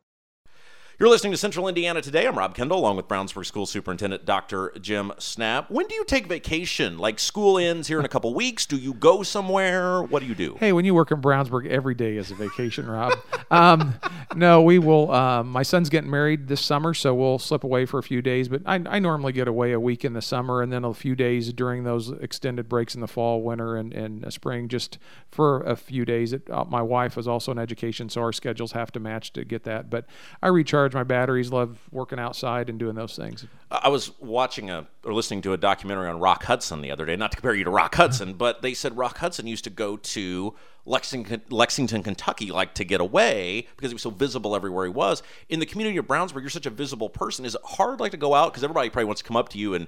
You're 1.01 1.09
listening 1.09 1.31
to 1.31 1.37
Central 1.37 1.67
Indiana 1.67 1.99
Today. 1.99 2.27
I'm 2.27 2.37
Rob 2.37 2.53
Kendall, 2.53 2.77
along 2.77 2.95
with 2.95 3.07
Brownsburg 3.07 3.47
School 3.47 3.65
Superintendent 3.65 4.23
Dr. 4.23 4.71
Jim 4.79 5.11
Snapp. 5.17 5.71
When 5.71 5.87
do 5.87 5.95
you 5.95 6.05
take 6.05 6.27
vacation? 6.27 6.99
Like 6.99 7.17
school 7.17 7.57
ends 7.57 7.87
here 7.87 7.97
in 7.97 8.05
a 8.05 8.07
couple 8.07 8.31
weeks? 8.35 8.67
Do 8.67 8.77
you 8.77 8.93
go 8.93 9.23
somewhere? 9.23 10.03
What 10.03 10.19
do 10.19 10.27
you 10.27 10.35
do? 10.35 10.57
Hey, 10.59 10.73
when 10.73 10.85
you 10.85 10.93
work 10.93 11.09
in 11.09 11.19
Brownsburg, 11.19 11.65
every 11.65 11.95
day 11.95 12.17
is 12.17 12.29
a 12.29 12.35
vacation, 12.35 12.85
Rob. 12.85 13.13
um, 13.49 13.95
no, 14.35 14.61
we 14.61 14.77
will. 14.77 15.09
Uh, 15.09 15.41
my 15.43 15.63
son's 15.63 15.89
getting 15.89 16.11
married 16.11 16.47
this 16.47 16.61
summer, 16.61 16.93
so 16.93 17.15
we'll 17.15 17.39
slip 17.39 17.63
away 17.63 17.87
for 17.87 17.97
a 17.97 18.03
few 18.03 18.21
days. 18.21 18.47
But 18.47 18.61
I, 18.67 18.75
I, 18.85 18.99
normally 18.99 19.33
get 19.33 19.47
away 19.47 19.71
a 19.71 19.79
week 19.79 20.05
in 20.05 20.13
the 20.13 20.21
summer 20.21 20.61
and 20.61 20.71
then 20.71 20.85
a 20.85 20.93
few 20.93 21.15
days 21.15 21.51
during 21.51 21.83
those 21.83 22.11
extended 22.11 22.69
breaks 22.69 22.93
in 22.93 23.01
the 23.01 23.07
fall, 23.07 23.41
winter, 23.41 23.75
and, 23.75 23.91
and 23.91 24.31
spring, 24.31 24.67
just 24.67 24.99
for 25.31 25.61
a 25.61 25.75
few 25.75 26.05
days. 26.05 26.31
It, 26.31 26.47
uh, 26.51 26.65
my 26.65 26.83
wife 26.83 27.17
is 27.17 27.27
also 27.27 27.51
in 27.51 27.57
education, 27.57 28.07
so 28.07 28.21
our 28.21 28.31
schedules 28.31 28.73
have 28.73 28.91
to 28.91 28.99
match 28.99 29.33
to 29.33 29.43
get 29.43 29.63
that. 29.63 29.89
But 29.89 30.05
I 30.43 30.49
recharge 30.49 30.90
recharge 30.91 30.99
my 30.99 31.03
batteries, 31.03 31.51
love 31.51 31.79
working 31.91 32.19
outside 32.19 32.69
and 32.69 32.79
doing 32.79 32.95
those 32.95 33.15
things. 33.15 33.45
I 33.69 33.89
was 33.89 34.11
watching 34.19 34.69
a 34.69 34.87
or 35.03 35.13
listening 35.13 35.41
to 35.43 35.53
a 35.53 35.57
documentary 35.57 36.07
on 36.07 36.19
Rock 36.19 36.43
Hudson 36.43 36.81
the 36.81 36.91
other 36.91 37.05
day. 37.05 37.15
Not 37.15 37.31
to 37.31 37.37
compare 37.37 37.55
you 37.55 37.63
to 37.63 37.69
Rock 37.69 37.95
Hudson, 37.95 38.33
but 38.33 38.61
they 38.61 38.73
said 38.73 38.97
Rock 38.97 39.17
Hudson 39.17 39.47
used 39.47 39.63
to 39.63 39.69
go 39.69 39.97
to 39.97 40.55
Lexington, 40.91 41.41
Lexington, 41.49 42.03
Kentucky, 42.03 42.51
like 42.51 42.73
to 42.73 42.83
get 42.83 42.99
away 42.99 43.67
because 43.77 43.91
he 43.91 43.95
was 43.95 44.01
so 44.01 44.09
visible 44.09 44.57
everywhere 44.57 44.85
he 44.85 44.91
was. 44.91 45.23
In 45.47 45.61
the 45.61 45.65
community 45.65 45.97
of 45.97 46.05
Brownsburg, 46.05 46.41
you're 46.41 46.49
such 46.49 46.65
a 46.65 46.69
visible 46.69 47.09
person. 47.09 47.45
Is 47.45 47.55
it 47.55 47.61
hard, 47.63 48.01
like, 48.01 48.11
to 48.11 48.17
go 48.17 48.33
out 48.33 48.51
because 48.51 48.63
everybody 48.63 48.89
probably 48.89 49.05
wants 49.05 49.21
to 49.21 49.27
come 49.27 49.37
up 49.37 49.47
to 49.49 49.57
you 49.57 49.73
and 49.73 49.87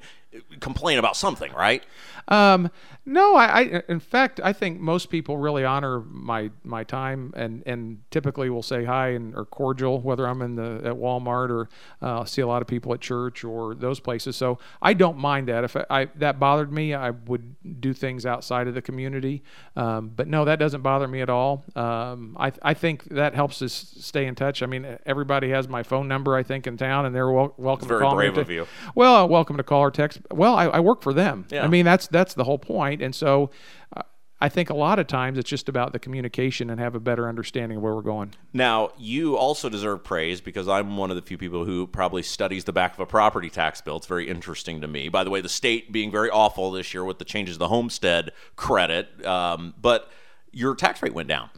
complain 0.62 0.98
about 0.98 1.18
something, 1.18 1.52
right? 1.52 1.84
Um, 2.30 2.72
no, 3.06 3.36
I, 3.36 3.46
I, 3.46 3.84
in 3.90 4.00
fact, 4.00 4.40
I 4.42 4.54
think 4.54 4.80
most 4.80 5.10
people 5.10 5.38
really 5.38 5.66
honor 5.66 6.00
my 6.00 6.52
my 6.64 6.86
time 6.86 7.34
and 7.36 7.62
and 7.66 8.00
typically 8.12 8.50
will 8.50 8.64
say 8.64 8.86
hi 8.86 9.10
and 9.10 9.36
are 9.36 9.44
cordial, 9.44 10.00
whether 10.00 10.26
I'm 10.26 10.42
in 10.42 10.56
the 10.56 10.82
at 10.86 10.96
Walmart 10.96 11.50
or 11.50 11.70
uh, 12.02 12.24
see 12.24 12.42
a 12.42 12.48
lot 12.48 12.62
of 12.62 12.68
people 12.68 12.94
at 12.94 13.02
church 13.02 13.44
or 13.44 13.76
those 13.76 14.00
places. 14.00 14.38
So 14.38 14.58
I 14.82 14.94
don't 14.94 15.18
mind 15.18 15.50
that. 15.50 15.66
If 15.66 15.76
I, 15.76 15.86
I 15.90 16.06
that 16.16 16.40
bothered 16.40 16.72
me, 16.72 16.94
I 16.94 17.10
would 17.10 17.82
do 17.82 17.94
things 17.94 18.26
outside 18.26 18.68
of 18.68 18.74
the 18.74 18.82
community. 18.82 19.44
Um, 19.76 20.12
but 20.16 20.28
no, 20.28 20.46
that 20.46 20.60
doesn't 20.60 20.82
bother 20.82 20.93
me 21.08 21.22
at 21.22 21.30
all. 21.30 21.64
Um, 21.76 22.38
I, 22.40 22.52
I 22.62 22.74
think 22.74 23.06
that 23.06 23.36
helps 23.36 23.62
us 23.62 23.74
stay 24.00 24.26
in 24.26 24.36
touch. 24.36 24.62
I 24.62 24.66
mean, 24.66 24.98
everybody 25.06 25.50
has 25.50 25.68
my 25.68 25.84
phone 25.84 26.08
number, 26.08 26.36
I 26.36 26.44
think, 26.44 26.68
in 26.68 26.78
town, 26.78 27.06
and 27.06 27.16
they're 27.16 27.32
wel- 27.32 27.54
welcome 27.58 27.88
to 27.88 28.00
call 28.00 28.16
me. 28.16 28.24
Very 28.24 28.32
brave 28.32 28.38
of 28.38 28.50
you. 28.50 28.68
Well, 28.96 29.28
welcome 29.28 29.58
to 29.58 29.64
call 29.64 29.82
or 29.82 29.92
text. 29.92 30.20
Well, 30.32 30.56
I, 30.56 30.66
I 30.66 30.80
work 30.80 31.02
for 31.02 31.14
them. 31.14 31.46
Yeah. 31.50 31.64
I 31.64 31.68
mean, 31.68 31.86
that's 31.86 32.08
that's 32.08 32.34
the 32.34 32.44
whole 32.44 32.60
point. 32.60 33.02
And 33.02 33.14
so, 33.16 33.50
uh, 33.96 34.04
I 34.42 34.50
think 34.50 34.70
a 34.70 34.74
lot 34.74 35.00
of 35.00 35.08
times 35.08 35.38
it's 35.38 35.50
just 35.50 35.70
about 35.70 35.94
the 35.94 36.00
communication 36.00 36.70
and 36.70 36.78
have 36.78 36.96
a 36.96 37.00
better 37.00 37.30
understanding 37.30 37.78
of 37.78 37.84
where 37.84 37.96
we're 37.96 38.02
going. 38.02 38.34
Now, 38.52 38.92
you 38.98 39.38
also 39.38 39.70
deserve 39.70 40.04
praise 40.04 40.42
because 40.42 40.68
I'm 40.68 40.98
one 40.98 41.10
of 41.10 41.16
the 41.16 41.22
few 41.22 41.38
people 41.38 41.64
who 41.64 41.88
probably 41.88 42.24
studies 42.24 42.66
the 42.66 42.74
back 42.74 42.94
of 42.94 43.00
a 43.00 43.06
property 43.06 43.50
tax 43.50 43.80
bill. 43.80 43.96
It's 43.96 44.08
very 44.08 44.28
interesting 44.28 44.82
to 44.82 44.88
me. 44.90 45.08
By 45.08 45.24
the 45.24 45.30
way, 45.30 45.40
the 45.40 45.48
state 45.48 45.94
being 45.94 46.12
very 46.12 46.30
awful 46.30 46.72
this 46.72 46.94
year 46.94 47.06
with 47.06 47.20
the 47.20 47.26
changes 47.26 47.56
to 47.56 47.60
the 47.60 47.70
homestead 47.70 48.34
credit, 48.58 49.26
um, 49.26 49.76
but 49.82 50.12
your 50.54 50.76
tax 50.76 51.02
rate 51.02 51.14
went 51.14 51.28
down. 51.28 51.50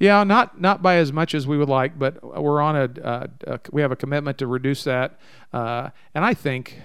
Yeah, 0.00 0.22
not 0.22 0.60
not 0.60 0.80
by 0.80 0.96
as 0.96 1.12
much 1.12 1.34
as 1.34 1.46
we 1.46 1.58
would 1.58 1.68
like, 1.68 1.98
but 1.98 2.22
we're 2.40 2.60
on 2.60 2.76
a, 2.76 3.04
uh, 3.04 3.26
a 3.46 3.60
we 3.72 3.82
have 3.82 3.90
a 3.90 3.96
commitment 3.96 4.38
to 4.38 4.46
reduce 4.46 4.84
that. 4.84 5.18
Uh, 5.52 5.90
and 6.14 6.24
I 6.24 6.34
think 6.34 6.82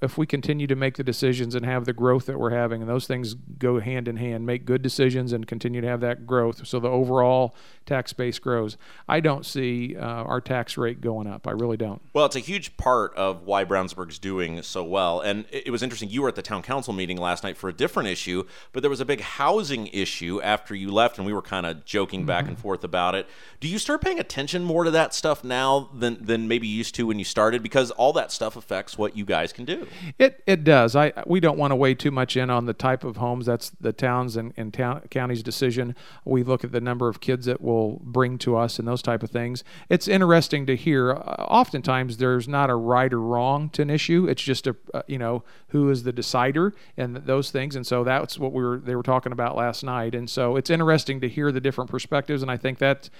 if 0.00 0.16
we 0.16 0.26
continue 0.26 0.66
to 0.66 0.76
make 0.76 0.96
the 0.96 1.04
decisions 1.04 1.54
and 1.54 1.66
have 1.66 1.84
the 1.84 1.92
growth 1.92 2.26
that 2.26 2.38
we're 2.38 2.50
having, 2.50 2.80
and 2.80 2.90
those 2.90 3.06
things 3.06 3.34
go 3.34 3.78
hand 3.78 4.08
in 4.08 4.16
hand, 4.16 4.46
make 4.46 4.64
good 4.64 4.82
decisions 4.82 5.32
and 5.32 5.46
continue 5.46 5.80
to 5.80 5.86
have 5.86 6.00
that 6.00 6.26
growth, 6.26 6.66
so 6.66 6.80
the 6.80 6.88
overall 6.88 7.54
tax 7.84 8.12
base 8.12 8.38
grows. 8.38 8.76
I 9.08 9.20
don't 9.20 9.44
see 9.44 9.96
uh, 9.96 10.00
our 10.00 10.40
tax 10.40 10.76
rate 10.76 11.00
going 11.00 11.26
up. 11.26 11.46
I 11.46 11.52
really 11.52 11.76
don't. 11.76 12.00
Well, 12.14 12.26
it's 12.26 12.36
a 12.36 12.40
huge 12.40 12.76
part 12.76 13.14
of 13.14 13.42
why 13.42 13.64
Brownsburg's 13.64 14.18
doing 14.18 14.62
so 14.62 14.82
well. 14.82 15.20
And 15.20 15.44
it 15.50 15.70
was 15.70 15.82
interesting. 15.82 16.10
You 16.10 16.22
were 16.22 16.28
at 16.28 16.34
the 16.34 16.42
town 16.42 16.62
council 16.62 16.92
meeting 16.92 17.18
last 17.18 17.44
night 17.44 17.56
for 17.56 17.68
a 17.68 17.72
different 17.72 18.08
issue, 18.08 18.44
but 18.72 18.80
there 18.80 18.90
was 18.90 19.00
a 19.00 19.04
big 19.04 19.20
housing 19.20 19.86
issue 19.88 20.40
after 20.42 20.74
you 20.74 20.90
left, 20.90 21.18
and 21.18 21.26
we 21.26 21.32
were 21.32 21.42
kind 21.42 21.66
of 21.66 21.84
joking 21.84 22.24
back 22.24 22.44
mm-hmm. 22.44 22.50
and 22.50 22.58
forth 22.58 22.82
about 22.82 23.14
it. 23.14 23.28
Do 23.60 23.68
you 23.68 23.78
start 23.78 24.00
paying 24.00 24.18
attention 24.18 24.64
more 24.64 24.84
to 24.84 24.90
that 24.90 25.14
stuff 25.14 25.44
now 25.44 25.90
than 25.94 26.24
than 26.24 26.48
maybe 26.48 26.66
you 26.66 26.76
used 26.76 26.94
to 26.96 27.06
when 27.06 27.18
you 27.18 27.24
started? 27.24 27.62
Because 27.62 27.90
all 27.92 28.05
all 28.06 28.12
that 28.12 28.30
stuff 28.30 28.54
affects 28.54 28.96
what 28.96 29.16
you 29.16 29.24
guys 29.24 29.52
can 29.52 29.64
do. 29.64 29.84
It 30.16 30.40
it 30.46 30.62
does. 30.62 30.94
I 30.94 31.12
we 31.26 31.40
don't 31.40 31.58
want 31.58 31.72
to 31.72 31.76
weigh 31.76 31.96
too 31.96 32.12
much 32.12 32.36
in 32.36 32.50
on 32.50 32.66
the 32.66 32.72
type 32.72 33.02
of 33.02 33.16
homes. 33.16 33.46
That's 33.46 33.70
the 33.80 33.92
towns 33.92 34.36
and, 34.36 34.52
and 34.56 34.72
town, 34.72 35.02
counties' 35.10 35.42
decision. 35.42 35.96
We 36.24 36.44
look 36.44 36.62
at 36.62 36.70
the 36.70 36.80
number 36.80 37.08
of 37.08 37.20
kids 37.20 37.46
that 37.46 37.60
will 37.60 38.00
bring 38.04 38.38
to 38.38 38.56
us 38.56 38.78
and 38.78 38.86
those 38.86 39.02
type 39.02 39.24
of 39.24 39.30
things. 39.30 39.64
It's 39.88 40.06
interesting 40.06 40.66
to 40.66 40.76
hear. 40.76 41.10
Uh, 41.10 41.46
oftentimes, 41.48 42.18
there's 42.18 42.46
not 42.46 42.70
a 42.70 42.76
right 42.76 43.12
or 43.12 43.20
wrong 43.20 43.70
to 43.70 43.82
an 43.82 43.90
issue. 43.90 44.28
It's 44.28 44.42
just 44.42 44.68
a 44.68 44.76
uh, 44.94 45.02
you 45.08 45.18
know 45.18 45.42
who 45.70 45.90
is 45.90 46.04
the 46.04 46.12
decider 46.12 46.74
and 46.96 47.16
those 47.16 47.50
things. 47.50 47.74
And 47.74 47.84
so 47.84 48.04
that's 48.04 48.38
what 48.38 48.52
we 48.52 48.62
were 48.62 48.78
they 48.78 48.94
were 48.94 49.02
talking 49.02 49.32
about 49.32 49.56
last 49.56 49.82
night. 49.82 50.14
And 50.14 50.30
so 50.30 50.54
it's 50.54 50.70
interesting 50.70 51.20
to 51.22 51.28
hear 51.28 51.50
the 51.50 51.60
different 51.60 51.90
perspectives. 51.90 52.40
And 52.40 52.52
I 52.52 52.56
think 52.56 52.78
that 52.78 53.10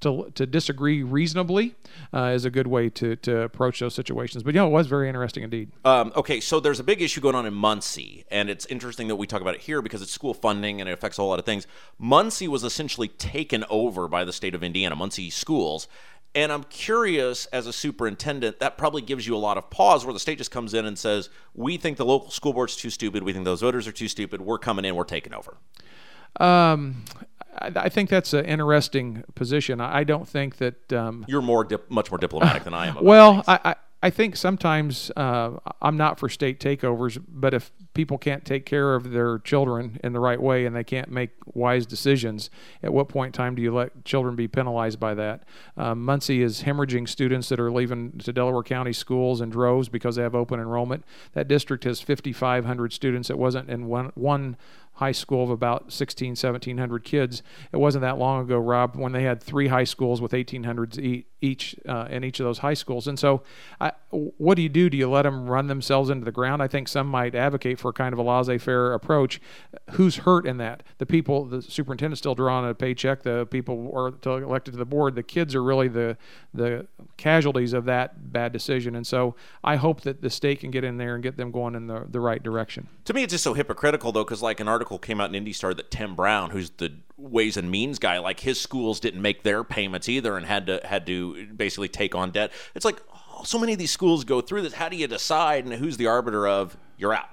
to, 0.00 0.30
to 0.34 0.46
disagree 0.46 1.02
reasonably 1.02 1.74
uh, 2.12 2.32
is 2.34 2.44
a 2.44 2.50
good 2.50 2.66
way 2.66 2.88
to, 2.90 3.16
to 3.16 3.42
approach 3.42 3.80
those 3.80 3.94
situations. 3.94 4.42
But, 4.42 4.54
you 4.54 4.60
know, 4.60 4.66
it 4.66 4.72
was 4.72 4.86
very 4.86 5.08
interesting 5.08 5.42
indeed. 5.42 5.70
Um, 5.84 6.12
okay, 6.16 6.40
so 6.40 6.60
there's 6.60 6.80
a 6.80 6.84
big 6.84 7.02
issue 7.02 7.20
going 7.20 7.34
on 7.34 7.46
in 7.46 7.54
Muncie, 7.54 8.24
and 8.30 8.48
it's 8.48 8.66
interesting 8.66 9.08
that 9.08 9.16
we 9.16 9.26
talk 9.26 9.40
about 9.40 9.54
it 9.54 9.62
here 9.62 9.82
because 9.82 10.02
it's 10.02 10.12
school 10.12 10.34
funding 10.34 10.80
and 10.80 10.88
it 10.88 10.92
affects 10.92 11.18
a 11.18 11.22
whole 11.22 11.30
lot 11.30 11.38
of 11.38 11.44
things. 11.44 11.66
Muncie 11.98 12.48
was 12.48 12.64
essentially 12.64 13.08
taken 13.08 13.64
over 13.70 14.08
by 14.08 14.24
the 14.24 14.32
state 14.32 14.54
of 14.54 14.62
Indiana, 14.62 14.94
Muncie 14.96 15.30
schools. 15.30 15.88
And 16.34 16.52
I'm 16.52 16.64
curious, 16.64 17.46
as 17.46 17.66
a 17.66 17.72
superintendent, 17.72 18.60
that 18.60 18.76
probably 18.76 19.02
gives 19.02 19.26
you 19.26 19.34
a 19.34 19.38
lot 19.38 19.56
of 19.56 19.70
pause 19.70 20.04
where 20.04 20.12
the 20.12 20.20
state 20.20 20.38
just 20.38 20.50
comes 20.50 20.74
in 20.74 20.84
and 20.84 20.98
says, 20.98 21.30
We 21.54 21.78
think 21.78 21.96
the 21.96 22.04
local 22.04 22.30
school 22.30 22.52
board's 22.52 22.76
too 22.76 22.90
stupid. 22.90 23.22
We 23.22 23.32
think 23.32 23.44
those 23.44 23.62
voters 23.62 23.88
are 23.88 23.92
too 23.92 24.08
stupid. 24.08 24.42
We're 24.42 24.58
coming 24.58 24.84
in. 24.84 24.94
We're 24.94 25.04
taking 25.04 25.32
over. 25.34 25.56
Um, 26.38 27.04
I, 27.60 27.88
think 27.88 28.10
that's 28.10 28.32
an 28.32 28.44
interesting 28.44 29.24
position. 29.34 29.80
I 29.80 30.04
don't 30.04 30.28
think 30.28 30.56
that 30.58 30.92
um, 30.92 31.24
you're 31.28 31.42
more 31.42 31.64
dip, 31.64 31.90
much 31.90 32.10
more 32.10 32.18
diplomatic 32.18 32.64
than 32.64 32.74
I 32.74 32.86
am. 32.86 32.98
well, 33.02 33.42
I, 33.46 33.60
I, 33.64 33.74
I 34.00 34.10
think 34.10 34.36
sometimes 34.36 35.10
uh, 35.16 35.58
I'm 35.82 35.96
not 35.96 36.20
for 36.20 36.28
state 36.28 36.60
takeovers, 36.60 37.22
but 37.26 37.52
if 37.52 37.72
people 37.94 38.16
can't 38.16 38.44
take 38.44 38.64
care 38.64 38.94
of 38.94 39.10
their 39.10 39.40
children 39.40 39.98
in 40.04 40.12
the 40.12 40.20
right 40.20 40.40
way 40.40 40.66
and 40.66 40.76
they 40.76 40.84
can't 40.84 41.10
make 41.10 41.30
wise 41.46 41.84
decisions, 41.84 42.48
at 42.80 42.92
what 42.92 43.08
point 43.08 43.30
in 43.30 43.32
time 43.32 43.56
do 43.56 43.62
you 43.62 43.74
let 43.74 44.04
children 44.04 44.36
be 44.36 44.46
penalized 44.46 45.00
by 45.00 45.14
that? 45.14 45.42
Um, 45.76 46.04
Muncie 46.04 46.42
is 46.42 46.62
hemorrhaging 46.62 47.08
students 47.08 47.48
that 47.48 47.58
are 47.58 47.72
leaving 47.72 48.12
to 48.18 48.32
Delaware 48.32 48.62
County 48.62 48.92
schools 48.92 49.40
in 49.40 49.50
droves 49.50 49.88
because 49.88 50.14
they 50.14 50.22
have 50.22 50.34
open 50.34 50.60
enrollment. 50.60 51.04
That 51.32 51.48
district 51.48 51.82
has 51.82 52.00
5,500 52.00 52.92
students. 52.92 53.30
It 53.30 53.38
wasn't 53.38 53.68
in 53.68 53.86
one 53.86 54.12
one 54.14 54.56
high 54.98 55.12
school 55.12 55.44
of 55.44 55.50
about 55.50 55.92
16, 55.92 56.30
1700 56.30 57.04
kids. 57.04 57.42
It 57.72 57.76
wasn't 57.76 58.02
that 58.02 58.18
long 58.18 58.42
ago, 58.42 58.58
Rob, 58.58 58.96
when 58.96 59.12
they 59.12 59.22
had 59.22 59.40
three 59.40 59.68
high 59.68 59.84
schools 59.84 60.20
with 60.20 60.32
1800s 60.32 60.98
each 60.98 61.26
uh, 61.88 62.06
in 62.10 62.24
each 62.24 62.40
of 62.40 62.44
those 62.44 62.58
high 62.58 62.74
schools. 62.74 63.06
And 63.06 63.18
so, 63.18 63.42
I, 63.80 63.92
what 64.10 64.56
do 64.56 64.62
you 64.62 64.68
do? 64.68 64.90
Do 64.90 64.96
you 64.96 65.08
let 65.08 65.22
them 65.22 65.48
run 65.48 65.68
themselves 65.68 66.10
into 66.10 66.24
the 66.24 66.32
ground? 66.32 66.62
I 66.62 66.68
think 66.68 66.88
some 66.88 67.06
might 67.06 67.34
advocate 67.34 67.78
for 67.78 67.92
kind 67.92 68.12
of 68.12 68.18
a 68.18 68.22
laissez-faire 68.22 68.92
approach. 68.92 69.40
Who's 69.92 70.16
hurt 70.16 70.46
in 70.46 70.56
that? 70.58 70.82
The 70.98 71.06
people, 71.06 71.44
the 71.44 71.62
superintendent's 71.62 72.20
still 72.20 72.34
drawing 72.34 72.68
a 72.68 72.74
paycheck. 72.74 73.22
The 73.22 73.46
people 73.46 73.92
are 73.94 74.08
elected 74.42 74.74
to 74.74 74.78
the 74.78 74.84
board. 74.84 75.14
The 75.14 75.22
kids 75.22 75.54
are 75.54 75.62
really 75.62 75.88
the 75.88 76.16
the 76.54 76.86
casualties 77.16 77.72
of 77.72 77.84
that 77.84 78.32
bad 78.32 78.52
decision. 78.52 78.96
And 78.96 79.06
so, 79.06 79.36
I 79.62 79.76
hope 79.76 80.00
that 80.02 80.22
the 80.22 80.30
state 80.30 80.60
can 80.60 80.70
get 80.70 80.84
in 80.84 80.96
there 80.96 81.14
and 81.14 81.22
get 81.22 81.36
them 81.36 81.50
going 81.52 81.74
in 81.74 81.86
the 81.86 82.06
the 82.10 82.20
right 82.20 82.42
direction. 82.42 82.88
To 83.04 83.14
me, 83.14 83.22
it's 83.22 83.32
just 83.32 83.44
so 83.44 83.54
hypocritical 83.54 84.12
though, 84.12 84.24
because 84.24 84.42
like 84.42 84.60
an 84.60 84.68
article 84.68 84.98
came 84.98 85.20
out 85.20 85.28
in 85.28 85.34
Indy 85.34 85.52
Star 85.52 85.74
that 85.74 85.90
Tim 85.90 86.14
Brown, 86.14 86.50
who's 86.50 86.70
the 86.70 86.92
Ways 87.18 87.56
and 87.56 87.70
Means 87.70 87.98
guy, 87.98 88.18
like 88.18 88.40
his 88.40 88.60
schools 88.60 89.00
didn't 89.00 89.20
make 89.20 89.42
their 89.42 89.64
payments 89.64 90.08
either 90.08 90.36
and 90.36 90.46
had 90.46 90.66
to 90.66 90.80
had 90.84 91.04
to 91.06 91.46
basically 91.46 91.88
take 91.88 92.14
on 92.14 92.30
debt. 92.30 92.52
It's 92.74 92.84
like 92.84 93.02
oh, 93.12 93.42
so 93.44 93.58
many 93.58 93.72
of 93.72 93.78
these 93.78 93.90
schools 93.90 94.24
go 94.24 94.40
through 94.40 94.62
this. 94.62 94.74
How 94.74 94.88
do 94.88 94.96
you 94.96 95.06
decide 95.06 95.64
and 95.64 95.74
who's 95.74 95.96
the 95.96 96.06
arbiter 96.06 96.46
of 96.46 96.76
you're 96.96 97.12
out? 97.12 97.28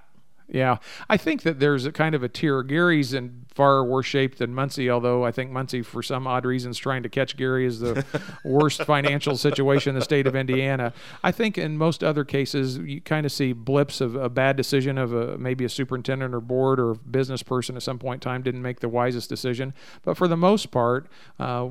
Yeah, 0.48 0.78
I 1.10 1.18
think 1.18 1.44
that 1.44 1.60
there's 1.60 1.86
a 1.86 1.92
kind 1.92 2.14
of 2.14 2.24
a 2.24 2.30
tier. 2.30 2.62
Gary's 2.64 3.14
in 3.14 3.45
far 3.56 3.86
worse 3.86 4.06
shape 4.06 4.36
than 4.36 4.54
Muncie, 4.54 4.90
although 4.90 5.24
I 5.24 5.32
think 5.32 5.50
Muncie, 5.50 5.82
for 5.82 6.04
some 6.04 6.28
odd 6.28 6.46
reasons, 6.46 6.78
trying 6.78 7.04
to 7.04 7.10
catch 7.10 7.38
Gary 7.38 7.66
is 7.66 7.80
the 7.80 8.06
worst 8.44 8.84
financial 8.84 9.38
situation 9.38 9.92
in 9.92 9.96
the 10.00 10.04
state 10.04 10.28
of 10.28 10.36
Indiana. 10.36 10.92
I 11.24 11.32
think 11.32 11.58
in 11.58 11.78
most 11.78 12.04
other 12.04 12.26
cases, 12.26 12.78
you 12.78 13.00
kind 13.00 13.26
of 13.26 13.32
see 13.32 13.54
blips 13.54 14.02
of 14.02 14.16
a 14.16 14.28
bad 14.28 14.58
decision 14.58 14.98
of 14.98 15.14
a, 15.14 15.38
maybe 15.38 15.64
a 15.64 15.70
superintendent 15.70 16.36
or 16.36 16.42
board 16.42 16.82
or 16.82 16.96
business 16.96 17.42
person 17.44 17.78
at 17.78 17.84
some 17.84 17.98
point 17.98 18.26
in 18.26 18.30
time 18.30 18.44
didn't 18.44 18.62
make 18.62 18.82
the 18.82 18.90
wisest 18.90 19.30
decision. 19.30 19.74
But 20.04 20.18
for 20.18 20.28
the 20.28 20.38
most 20.38 20.70
part, 20.70 21.08
uh, 21.40 21.70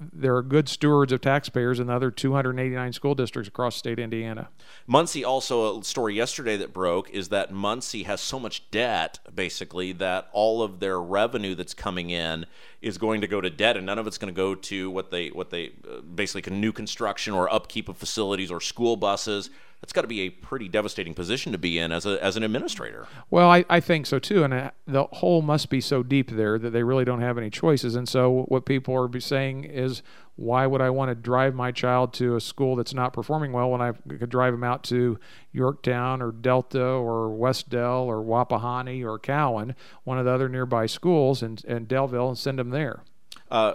there 0.00 0.36
are 0.36 0.42
good 0.42 0.68
stewards 0.68 1.12
of 1.12 1.22
taxpayers 1.22 1.80
in 1.80 1.86
the 1.86 1.94
other 1.94 2.10
289 2.10 2.92
school 2.92 3.14
districts 3.14 3.48
across 3.48 3.76
the 3.76 3.78
state 3.78 3.92
of 3.94 4.00
Indiana. 4.00 4.50
Muncie, 4.86 5.24
also 5.24 5.80
a 5.80 5.84
story 5.84 6.14
yesterday 6.14 6.58
that 6.58 6.74
broke, 6.74 7.08
is 7.08 7.30
that 7.30 7.50
Muncie 7.52 8.02
has 8.02 8.20
so 8.20 8.38
much 8.38 8.70
debt, 8.70 9.18
basically, 9.34 9.92
that 9.92 10.28
all 10.32 10.62
of 10.62 10.78
their 10.80 11.00
revenue 11.00 11.21
revenue 11.22 11.54
that's 11.54 11.74
coming 11.74 12.10
in 12.10 12.46
is 12.80 12.98
going 12.98 13.20
to 13.20 13.26
go 13.26 13.40
to 13.40 13.50
debt, 13.50 13.76
and 13.76 13.86
none 13.86 13.98
of 14.00 14.06
it's 14.06 14.18
going 14.18 14.34
to 14.34 14.36
go 14.36 14.54
to 14.54 14.90
what 14.90 15.10
they 15.10 15.28
what 15.28 15.50
they 15.50 15.72
uh, 15.88 16.00
basically 16.00 16.42
new 16.54 16.72
construction 16.72 17.34
or 17.34 17.52
upkeep 17.52 17.88
of 17.88 17.96
facilities 17.96 18.50
or 18.50 18.60
school 18.60 18.96
buses. 18.96 19.50
That's 19.80 19.92
got 19.92 20.02
to 20.02 20.08
be 20.08 20.20
a 20.20 20.30
pretty 20.30 20.68
devastating 20.68 21.14
position 21.14 21.52
to 21.52 21.58
be 21.58 21.78
in 21.82 21.92
as 21.92 22.06
a 22.06 22.22
as 22.22 22.36
an 22.36 22.42
administrator. 22.42 23.06
Well, 23.30 23.50
I, 23.50 23.64
I 23.68 23.80
think 23.80 24.06
so 24.06 24.18
too, 24.18 24.44
and 24.44 24.54
uh, 24.54 24.70
the 24.86 25.04
hole 25.04 25.42
must 25.42 25.70
be 25.70 25.80
so 25.80 26.02
deep 26.02 26.30
there 26.30 26.58
that 26.58 26.70
they 26.70 26.82
really 26.82 27.04
don't 27.04 27.20
have 27.20 27.38
any 27.38 27.50
choices. 27.50 27.96
And 27.96 28.08
so 28.08 28.44
what 28.48 28.64
people 28.64 28.94
are 28.94 29.20
saying 29.20 29.64
is, 29.64 30.02
why 30.36 30.66
would 30.66 30.80
I 30.80 30.90
want 30.90 31.10
to 31.10 31.14
drive 31.14 31.54
my 31.54 31.72
child 31.72 32.12
to 32.14 32.36
a 32.36 32.40
school 32.40 32.76
that's 32.76 32.94
not 32.94 33.12
performing 33.12 33.52
well 33.52 33.70
when 33.70 33.80
I 33.80 33.92
could 33.92 34.30
drive 34.30 34.52
them 34.52 34.64
out 34.64 34.82
to 34.84 35.18
Yorktown 35.52 36.22
or 36.22 36.32
Delta 36.32 36.82
or 36.82 37.30
Wes-Del 37.30 38.04
or 38.04 38.22
Wapahani 38.22 39.04
or 39.04 39.18
Cowan, 39.18 39.76
one 40.04 40.18
of 40.18 40.24
the 40.24 40.30
other 40.30 40.48
nearby 40.48 40.86
schools, 40.86 41.42
and, 41.42 41.62
and 41.66 41.86
Daleville, 41.86 42.28
and 42.28 42.38
send 42.38 42.58
them 42.58 42.70
there? 42.70 43.02
Uh, 43.50 43.74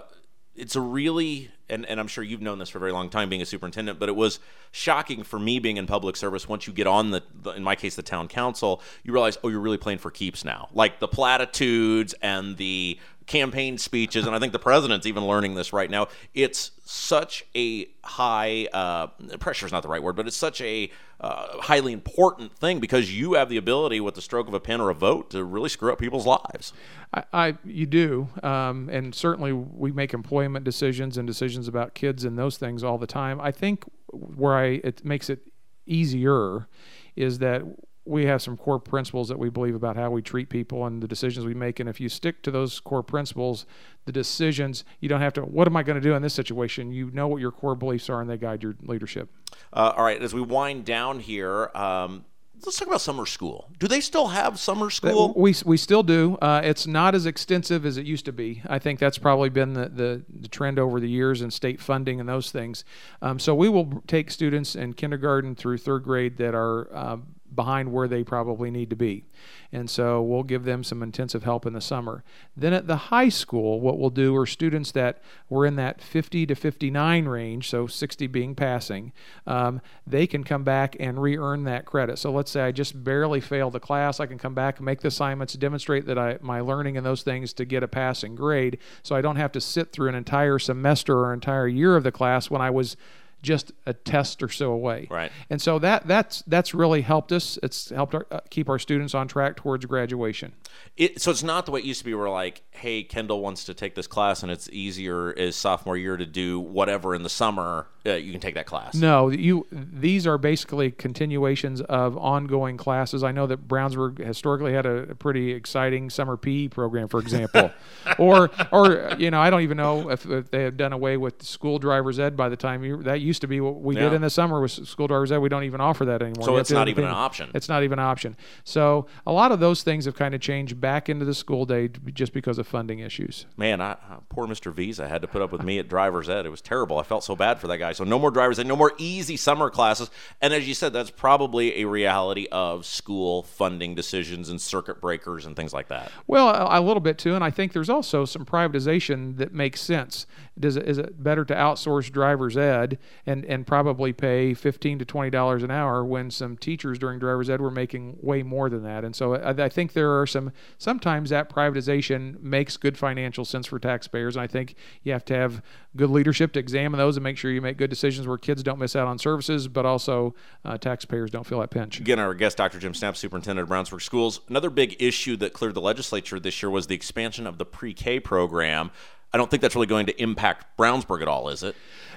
it's 0.56 0.74
a 0.74 0.80
really 0.80 1.50
and, 1.70 1.86
and 1.86 2.00
I'm 2.00 2.06
sure 2.06 2.24
you've 2.24 2.40
known 2.40 2.58
this 2.58 2.68
for 2.68 2.78
a 2.78 2.80
very 2.80 2.92
long 2.92 3.10
time 3.10 3.28
being 3.28 3.42
a 3.42 3.46
superintendent, 3.46 3.98
but 3.98 4.08
it 4.08 4.16
was 4.16 4.40
shocking 4.70 5.22
for 5.22 5.38
me 5.38 5.58
being 5.58 5.76
in 5.76 5.86
public 5.86 6.16
service. 6.16 6.48
Once 6.48 6.66
you 6.66 6.72
get 6.72 6.86
on 6.86 7.10
the, 7.10 7.22
the, 7.42 7.50
in 7.50 7.62
my 7.62 7.74
case, 7.74 7.96
the 7.96 8.02
town 8.02 8.28
council, 8.28 8.82
you 9.04 9.12
realize, 9.12 9.38
oh, 9.44 9.48
you're 9.48 9.60
really 9.60 9.76
playing 9.76 9.98
for 9.98 10.10
keeps 10.10 10.44
now. 10.44 10.68
Like 10.72 10.98
the 10.98 11.08
platitudes 11.08 12.14
and 12.22 12.56
the 12.56 12.98
campaign 13.28 13.78
speeches, 13.78 14.26
and 14.26 14.34
I 14.34 14.38
think 14.38 14.52
the 14.52 14.58
president's 14.58 15.06
even 15.06 15.26
learning 15.26 15.54
this 15.54 15.72
right 15.72 15.90
now. 15.90 16.08
It's 16.34 16.72
such 16.84 17.44
a 17.54 17.86
high 18.02 18.66
uh, 18.72 19.08
pressure 19.38 19.66
is 19.66 19.72
not 19.72 19.82
the 19.82 19.88
right 19.88 20.02
word, 20.02 20.16
but 20.16 20.26
it's 20.26 20.36
such 20.36 20.60
a 20.60 20.90
uh, 21.20 21.60
highly 21.60 21.92
important 21.92 22.56
thing 22.56 22.80
because 22.80 23.14
you 23.14 23.34
have 23.34 23.48
the 23.48 23.56
ability, 23.56 24.00
with 24.00 24.14
the 24.14 24.22
stroke 24.22 24.48
of 24.48 24.54
a 24.54 24.60
pen 24.60 24.80
or 24.80 24.90
a 24.90 24.94
vote, 24.94 25.30
to 25.30 25.44
really 25.44 25.68
screw 25.68 25.92
up 25.92 25.98
people's 25.98 26.26
lives. 26.26 26.72
I, 27.12 27.24
I 27.32 27.58
you 27.64 27.86
do, 27.86 28.28
um, 28.42 28.88
and 28.90 29.14
certainly 29.14 29.52
we 29.52 29.92
make 29.92 30.14
employment 30.14 30.64
decisions 30.64 31.18
and 31.18 31.26
decisions 31.26 31.68
about 31.68 31.94
kids 31.94 32.24
and 32.24 32.38
those 32.38 32.56
things 32.56 32.82
all 32.82 32.98
the 32.98 33.06
time. 33.06 33.40
I 33.40 33.52
think 33.52 33.84
where 34.10 34.56
I 34.56 34.80
it 34.82 35.04
makes 35.04 35.28
it 35.28 35.40
easier 35.86 36.66
is 37.14 37.38
that 37.40 37.62
we 38.08 38.26
have 38.26 38.40
some 38.42 38.56
core 38.56 38.80
principles 38.80 39.28
that 39.28 39.38
we 39.38 39.50
believe 39.50 39.74
about 39.74 39.96
how 39.96 40.10
we 40.10 40.22
treat 40.22 40.48
people 40.48 40.86
and 40.86 41.02
the 41.02 41.08
decisions 41.08 41.44
we 41.44 41.54
make. 41.54 41.78
And 41.78 41.88
if 41.88 42.00
you 42.00 42.08
stick 42.08 42.42
to 42.42 42.50
those 42.50 42.80
core 42.80 43.02
principles, 43.02 43.66
the 44.06 44.12
decisions, 44.12 44.84
you 45.00 45.08
don't 45.08 45.20
have 45.20 45.34
to, 45.34 45.42
what 45.42 45.68
am 45.68 45.76
I 45.76 45.82
going 45.82 46.00
to 46.00 46.00
do 46.00 46.14
in 46.14 46.22
this 46.22 46.34
situation? 46.34 46.90
You 46.90 47.10
know 47.12 47.28
what 47.28 47.40
your 47.40 47.52
core 47.52 47.74
beliefs 47.74 48.08
are 48.08 48.20
and 48.20 48.28
they 48.28 48.38
guide 48.38 48.62
your 48.62 48.76
leadership. 48.82 49.28
Uh, 49.72 49.92
all 49.96 50.04
right. 50.04 50.20
As 50.20 50.32
we 50.32 50.40
wind 50.40 50.84
down 50.84 51.20
here, 51.20 51.70
um, 51.74 52.24
let's 52.64 52.78
talk 52.78 52.88
about 52.88 53.00
summer 53.00 53.26
school. 53.26 53.70
Do 53.78 53.86
they 53.86 54.00
still 54.00 54.28
have 54.28 54.58
summer 54.58 54.90
school? 54.90 55.32
We, 55.36 55.54
we 55.64 55.76
still 55.76 56.02
do. 56.02 56.38
Uh, 56.40 56.60
it's 56.64 56.86
not 56.86 57.14
as 57.14 57.26
extensive 57.26 57.84
as 57.86 57.96
it 57.96 58.06
used 58.06 58.24
to 58.24 58.32
be. 58.32 58.62
I 58.66 58.78
think 58.78 58.98
that's 58.98 59.18
probably 59.18 59.48
been 59.48 59.74
the, 59.74 59.88
the, 59.88 60.24
the 60.40 60.48
trend 60.48 60.78
over 60.78 61.00
the 61.00 61.08
years 61.08 61.42
in 61.42 61.50
state 61.50 61.80
funding 61.80 62.20
and 62.20 62.28
those 62.28 62.50
things. 62.50 62.84
Um, 63.22 63.38
so 63.38 63.54
we 63.54 63.68
will 63.68 64.02
take 64.06 64.30
students 64.30 64.74
in 64.74 64.94
kindergarten 64.94 65.54
through 65.54 65.78
third 65.78 66.02
grade 66.04 66.38
that 66.38 66.54
are 66.54 66.88
uh, 66.94 67.16
behind 67.58 67.92
where 67.92 68.06
they 68.06 68.22
probably 68.22 68.70
need 68.70 68.88
to 68.88 68.94
be. 68.94 69.24
And 69.72 69.90
so 69.90 70.22
we'll 70.22 70.44
give 70.44 70.62
them 70.62 70.84
some 70.84 71.02
intensive 71.02 71.42
help 71.42 71.66
in 71.66 71.72
the 71.72 71.80
summer. 71.80 72.22
Then 72.56 72.72
at 72.72 72.86
the 72.86 72.96
high 72.96 73.30
school, 73.30 73.80
what 73.80 73.98
we'll 73.98 74.10
do 74.10 74.36
are 74.36 74.46
students 74.46 74.92
that 74.92 75.20
were 75.48 75.66
in 75.66 75.74
that 75.74 76.00
50 76.00 76.46
to 76.46 76.54
59 76.54 77.26
range, 77.26 77.68
so 77.68 77.88
60 77.88 78.28
being 78.28 78.54
passing, 78.54 79.12
um, 79.44 79.80
they 80.06 80.28
can 80.28 80.44
come 80.44 80.62
back 80.62 80.94
and 81.00 81.20
re 81.20 81.36
earn 81.36 81.64
that 81.64 81.84
credit. 81.84 82.20
So 82.20 82.30
let's 82.30 82.52
say 82.52 82.60
I 82.60 82.70
just 82.70 83.02
barely 83.02 83.40
failed 83.40 83.72
the 83.72 83.80
class, 83.80 84.20
I 84.20 84.26
can 84.26 84.38
come 84.38 84.54
back 84.54 84.76
and 84.76 84.86
make 84.86 85.00
the 85.00 85.08
assignments, 85.08 85.54
demonstrate 85.54 86.06
that 86.06 86.16
I, 86.16 86.38
my 86.40 86.60
learning 86.60 86.96
and 86.96 87.04
those 87.04 87.24
things 87.24 87.52
to 87.54 87.64
get 87.64 87.82
a 87.82 87.88
passing 87.88 88.36
grade. 88.36 88.78
So 89.02 89.16
I 89.16 89.20
don't 89.20 89.34
have 89.34 89.50
to 89.50 89.60
sit 89.60 89.90
through 89.90 90.10
an 90.10 90.14
entire 90.14 90.60
semester 90.60 91.18
or 91.18 91.34
entire 91.34 91.66
year 91.66 91.96
of 91.96 92.04
the 92.04 92.12
class 92.12 92.48
when 92.48 92.62
I 92.62 92.70
was 92.70 92.96
just 93.42 93.72
a 93.86 93.92
test 93.92 94.42
or 94.42 94.48
so 94.48 94.72
away. 94.72 95.06
Right. 95.10 95.30
And 95.50 95.60
so 95.62 95.78
that 95.78 96.06
that's 96.06 96.42
that's 96.46 96.74
really 96.74 97.02
helped 97.02 97.32
us. 97.32 97.58
It's 97.62 97.90
helped 97.90 98.14
our, 98.14 98.26
uh, 98.30 98.40
keep 98.50 98.68
our 98.68 98.78
students 98.78 99.14
on 99.14 99.28
track 99.28 99.56
towards 99.56 99.84
graduation. 99.86 100.54
It, 100.96 101.20
so 101.20 101.30
it's 101.30 101.42
not 101.42 101.66
the 101.66 101.72
way 101.72 101.80
it 101.80 101.86
used 101.86 102.00
to 102.00 102.04
be, 102.04 102.14
where 102.14 102.28
like, 102.28 102.62
hey, 102.70 103.02
Kendall 103.02 103.40
wants 103.40 103.64
to 103.64 103.74
take 103.74 103.94
this 103.94 104.06
class, 104.06 104.42
and 104.42 104.50
it's 104.50 104.68
easier 104.70 105.34
as 105.38 105.56
sophomore 105.56 105.96
year 105.96 106.16
to 106.16 106.26
do 106.26 106.58
whatever 106.58 107.14
in 107.14 107.22
the 107.22 107.28
summer. 107.28 107.86
Uh, 108.08 108.14
you 108.14 108.32
can 108.32 108.40
take 108.40 108.54
that 108.54 108.66
class. 108.66 108.94
No, 108.94 109.28
you. 109.28 109.66
These 109.70 110.26
are 110.26 110.38
basically 110.38 110.90
continuations 110.90 111.80
of 111.82 112.16
ongoing 112.16 112.76
classes. 112.76 113.22
I 113.22 113.32
know 113.32 113.46
that 113.46 113.68
Brownsburg 113.68 114.18
historically 114.18 114.72
had 114.72 114.86
a, 114.86 115.10
a 115.10 115.14
pretty 115.14 115.52
exciting 115.52 116.10
summer 116.10 116.36
PE 116.36 116.68
program, 116.68 117.08
for 117.08 117.20
example, 117.20 117.70
or 118.18 118.50
or 118.72 119.14
you 119.18 119.30
know, 119.30 119.40
I 119.40 119.50
don't 119.50 119.62
even 119.62 119.76
know 119.76 120.10
if, 120.10 120.26
if, 120.26 120.50
they 120.50 120.62
have 120.62 120.76
done 120.76 120.92
away 120.92 121.16
with 121.16 121.42
school 121.42 121.78
driver's 121.78 122.18
ed 122.18 122.36
by 122.36 122.48
the 122.48 122.56
time 122.56 122.84
you, 122.84 123.02
that 123.02 123.20
used 123.20 123.40
to 123.42 123.46
be 123.46 123.60
what 123.60 123.80
we 123.80 123.96
yeah. 123.96 124.02
did 124.02 124.12
in 124.14 124.22
the 124.22 124.30
summer 124.30 124.60
with 124.60 124.70
school 124.70 125.06
driver's 125.06 125.32
ed. 125.32 125.38
We 125.38 125.48
don't 125.48 125.64
even 125.64 125.80
offer 125.80 126.04
that 126.06 126.22
anymore. 126.22 126.44
So 126.44 126.56
it's 126.56 126.70
not 126.70 126.88
even 126.88 127.04
an 127.04 127.10
option. 127.10 127.50
It's 127.54 127.68
not 127.68 127.82
even 127.82 127.98
an 127.98 128.04
option. 128.04 128.36
So 128.64 129.06
a 129.26 129.32
lot 129.32 129.52
of 129.52 129.60
those 129.60 129.82
things 129.82 130.04
have 130.06 130.14
kind 130.14 130.34
of 130.34 130.40
changed 130.40 130.80
back 130.80 131.08
into 131.08 131.24
the 131.24 131.34
school 131.34 131.64
day 131.64 131.90
just 132.12 132.32
because 132.32 132.58
of 132.58 132.66
funding 132.66 133.00
issues. 133.00 133.46
Man, 133.56 133.80
I, 133.80 133.96
poor 134.28 134.46
Mr. 134.46 134.72
Visa 134.72 135.08
had 135.08 135.22
to 135.22 135.28
put 135.28 135.42
up 135.42 135.52
with 135.52 135.62
me 135.62 135.78
at 135.78 135.88
driver's 135.88 136.28
ed. 136.28 136.46
It 136.46 136.50
was 136.50 136.60
terrible. 136.60 136.98
I 136.98 137.02
felt 137.02 137.24
so 137.24 137.36
bad 137.36 137.58
for 137.58 137.66
that 137.68 137.78
guy. 137.78 137.92
So 137.98 138.04
no 138.04 138.18
more 138.18 138.30
driver's 138.30 138.60
ed, 138.60 138.68
no 138.68 138.76
more 138.76 138.92
easy 138.96 139.36
summer 139.36 139.70
classes. 139.70 140.08
And 140.40 140.54
as 140.54 140.68
you 140.68 140.74
said, 140.74 140.92
that's 140.92 141.10
probably 141.10 141.80
a 141.80 141.84
reality 141.84 142.46
of 142.52 142.86
school 142.86 143.42
funding 143.42 143.96
decisions 143.96 144.48
and 144.48 144.60
circuit 144.60 145.00
breakers 145.00 145.46
and 145.46 145.56
things 145.56 145.72
like 145.72 145.88
that. 145.88 146.12
Well, 146.28 146.48
a, 146.48 146.78
a 146.78 146.80
little 146.80 147.00
bit 147.00 147.18
too. 147.18 147.34
And 147.34 147.42
I 147.42 147.50
think 147.50 147.72
there's 147.72 147.90
also 147.90 148.24
some 148.24 148.44
privatization 148.44 149.36
that 149.38 149.52
makes 149.52 149.80
sense. 149.80 150.26
Does 150.58 150.76
it, 150.76 150.86
is 150.86 150.98
it 150.98 151.22
better 151.22 151.44
to 151.44 151.54
outsource 151.54 152.10
driver's 152.12 152.56
ed 152.56 152.98
and, 153.26 153.44
and 153.44 153.66
probably 153.66 154.12
pay 154.12 154.54
15 154.54 155.00
to 155.00 155.04
$20 155.04 155.64
an 155.64 155.70
hour 155.72 156.04
when 156.04 156.30
some 156.30 156.56
teachers 156.56 157.00
during 157.00 157.18
driver's 157.18 157.50
ed 157.50 157.60
were 157.60 157.70
making 157.70 158.18
way 158.20 158.44
more 158.44 158.70
than 158.70 158.84
that? 158.84 159.04
And 159.04 159.16
so 159.16 159.34
I, 159.34 159.64
I 159.64 159.68
think 159.68 159.92
there 159.92 160.20
are 160.20 160.26
some, 160.26 160.52
sometimes 160.78 161.30
that 161.30 161.50
privatization 161.50 162.40
makes 162.40 162.76
good 162.76 162.96
financial 162.96 163.44
sense 163.44 163.66
for 163.66 163.80
taxpayers. 163.80 164.36
And 164.36 164.42
I 164.44 164.46
think 164.46 164.76
you 165.02 165.12
have 165.12 165.24
to 165.24 165.34
have 165.34 165.62
good 165.96 166.10
leadership 166.10 166.52
to 166.52 166.60
examine 166.60 166.98
those 166.98 167.16
and 167.16 167.24
make 167.24 167.36
sure 167.36 167.50
you 167.50 167.60
make 167.60 167.77
good 167.78 167.88
decisions 167.88 168.26
where 168.26 168.36
kids 168.36 168.62
don't 168.62 168.78
miss 168.78 168.94
out 168.94 169.06
on 169.06 169.18
services, 169.18 169.68
but 169.68 169.86
also 169.86 170.34
uh, 170.64 170.76
taxpayers 170.76 171.30
don't 171.30 171.46
feel 171.46 171.60
that 171.60 171.70
pinch. 171.70 172.00
Again, 172.00 172.18
our 172.18 172.34
guest, 172.34 172.58
Dr. 172.58 172.78
Jim 172.78 172.92
Snapp, 172.92 173.16
Superintendent 173.16 173.70
of 173.70 173.74
Brownsburg 173.74 174.02
Schools. 174.02 174.40
Another 174.48 174.68
big 174.70 174.96
issue 175.00 175.36
that 175.36 175.52
cleared 175.52 175.74
the 175.74 175.80
legislature 175.80 176.38
this 176.38 176.62
year 176.62 176.68
was 176.68 176.88
the 176.88 176.94
expansion 176.94 177.46
of 177.46 177.58
the 177.58 177.64
pre 177.64 177.94
K 177.94 178.20
program. 178.20 178.90
I 179.32 179.38
don't 179.38 179.50
think 179.50 179.60
that's 179.60 179.74
really 179.74 179.86
going 179.86 180.06
to 180.06 180.22
impact 180.22 180.76
Brownsburg 180.78 181.20
at 181.22 181.28
all, 181.28 181.48
is 181.48 181.62
it? 181.62 181.76